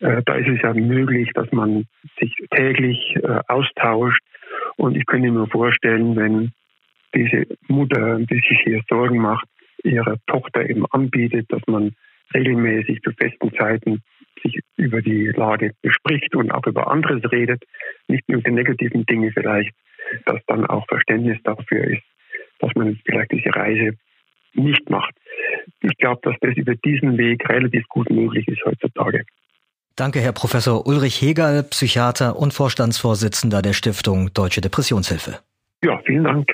Äh, 0.00 0.22
da 0.26 0.34
ist 0.34 0.48
es 0.48 0.62
ja 0.62 0.74
möglich, 0.74 1.30
dass 1.34 1.50
man 1.52 1.86
sich 2.20 2.34
täglich 2.50 3.16
äh, 3.22 3.40
austauscht. 3.48 4.22
Und 4.76 4.96
ich 4.96 5.06
könnte 5.06 5.30
mir 5.30 5.46
vorstellen, 5.46 6.16
wenn 6.16 6.52
diese 7.14 7.46
Mutter, 7.68 8.18
die 8.18 8.34
sich 8.34 8.60
hier 8.64 8.82
Sorgen 8.88 9.18
macht, 9.18 9.46
ihrer 9.84 10.16
Tochter 10.26 10.68
eben 10.68 10.86
anbietet, 10.90 11.46
dass 11.50 11.62
man 11.66 11.94
regelmäßig 12.34 13.02
zu 13.02 13.12
festen 13.12 13.52
Zeiten 13.54 14.02
sich 14.42 14.60
über 14.76 15.00
die 15.02 15.28
Lage 15.28 15.72
bespricht 15.82 16.34
und 16.34 16.50
auch 16.50 16.66
über 16.66 16.90
anderes 16.90 17.22
redet, 17.30 17.62
nicht 18.08 18.28
nur 18.28 18.42
die 18.42 18.50
negativen 18.50 19.06
Dinge 19.06 19.30
vielleicht, 19.32 19.72
dass 20.26 20.40
dann 20.46 20.66
auch 20.66 20.86
Verständnis 20.88 21.38
dafür 21.44 21.84
ist, 21.84 22.02
dass 22.58 22.74
man 22.74 22.98
vielleicht 23.04 23.32
diese 23.32 23.54
Reise 23.54 23.96
nicht 24.54 24.88
macht. 24.90 25.14
Ich 25.80 25.96
glaube, 25.98 26.20
dass 26.22 26.36
das 26.40 26.56
über 26.56 26.74
diesen 26.74 27.18
Weg 27.18 27.48
relativ 27.48 27.86
gut 27.88 28.10
möglich 28.10 28.46
ist 28.48 28.64
heutzutage. 28.64 29.24
Danke, 29.96 30.20
Herr 30.20 30.32
Professor 30.32 30.86
Ulrich 30.86 31.22
Hegel, 31.22 31.62
Psychiater 31.62 32.36
und 32.36 32.52
Vorstandsvorsitzender 32.52 33.62
der 33.62 33.72
Stiftung 33.74 34.32
Deutsche 34.34 34.60
Depressionshilfe. 34.60 35.38
Ja, 35.84 36.00
vielen 36.06 36.24
Dank. 36.24 36.50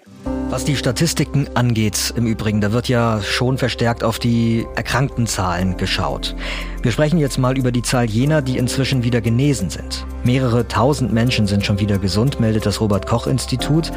Was 0.49 0.65
die 0.65 0.75
Statistiken 0.75 1.47
angeht, 1.55 2.13
im 2.17 2.27
Übrigen, 2.27 2.61
da 2.61 2.73
wird 2.73 2.89
ja 2.89 3.21
schon 3.23 3.59
verstärkt 3.59 4.03
auf 4.03 4.19
die 4.19 4.67
Erkrankten-Zahlen 4.75 5.77
geschaut. 5.77 6.35
Wir 6.83 6.91
sprechen 6.91 7.21
jetzt 7.21 7.39
mal 7.39 7.57
über 7.57 7.71
die 7.71 7.83
Zahl 7.83 8.07
jener, 8.07 8.43
die 8.43 8.59
inzwischen 8.59 9.05
wieder 9.05 9.21
genesen 9.21 9.71
sind. 9.71 10.05
Mehrere 10.25 10.67
tausend 10.67 11.13
Menschen 11.13 11.47
sind 11.47 11.65
schon 11.65 11.79
wieder 11.79 11.99
gesund, 11.99 12.41
meldet 12.41 12.67
das 12.67 12.81
Robert 12.81 13.07
Koch 13.07 13.29
Institut. 13.29 13.93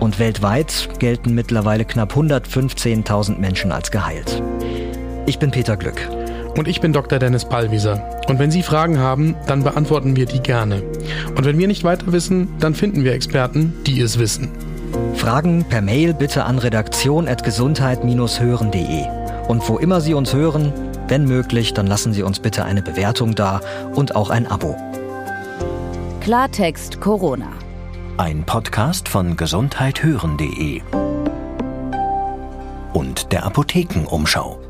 Und 0.00 0.18
weltweit 0.18 0.88
gelten 0.98 1.34
mittlerweile 1.34 1.84
knapp 1.84 2.14
115.000 2.14 3.38
Menschen 3.38 3.70
als 3.70 3.90
geheilt. 3.90 4.42
Ich 5.26 5.38
bin 5.38 5.50
Peter 5.50 5.76
Glück. 5.76 6.00
Und 6.56 6.68
ich 6.68 6.80
bin 6.80 6.92
Dr. 6.92 7.18
Dennis 7.18 7.44
Ballwieser. 7.44 8.20
Und 8.28 8.38
wenn 8.38 8.50
Sie 8.50 8.62
Fragen 8.62 8.98
haben, 8.98 9.34
dann 9.46 9.64
beantworten 9.64 10.16
wir 10.16 10.26
die 10.26 10.40
gerne. 10.40 10.82
Und 11.36 11.44
wenn 11.44 11.58
wir 11.58 11.66
nicht 11.66 11.84
weiter 11.84 12.12
wissen, 12.12 12.48
dann 12.60 12.74
finden 12.74 13.04
wir 13.04 13.12
Experten, 13.12 13.74
die 13.86 14.00
es 14.00 14.18
wissen. 14.18 14.50
Fragen 15.14 15.64
per 15.64 15.82
Mail 15.82 16.14
bitte 16.14 16.44
an 16.44 16.58
redaktion.gesundheit-hören.de. 16.58 19.04
Und 19.48 19.68
wo 19.68 19.78
immer 19.78 20.00
Sie 20.00 20.14
uns 20.14 20.32
hören, 20.32 20.72
wenn 21.08 21.24
möglich, 21.24 21.74
dann 21.74 21.86
lassen 21.86 22.12
Sie 22.12 22.22
uns 22.22 22.40
bitte 22.40 22.64
eine 22.64 22.82
Bewertung 22.82 23.34
da 23.34 23.60
und 23.94 24.16
auch 24.16 24.30
ein 24.30 24.46
Abo. 24.46 24.76
Klartext 26.20 27.00
Corona. 27.00 27.48
Ein 28.16 28.44
Podcast 28.44 29.08
von 29.08 29.36
gesundheithören.de 29.36 30.80
und 32.92 33.32
der 33.32 33.44
Apothekenumschau. 33.44 34.60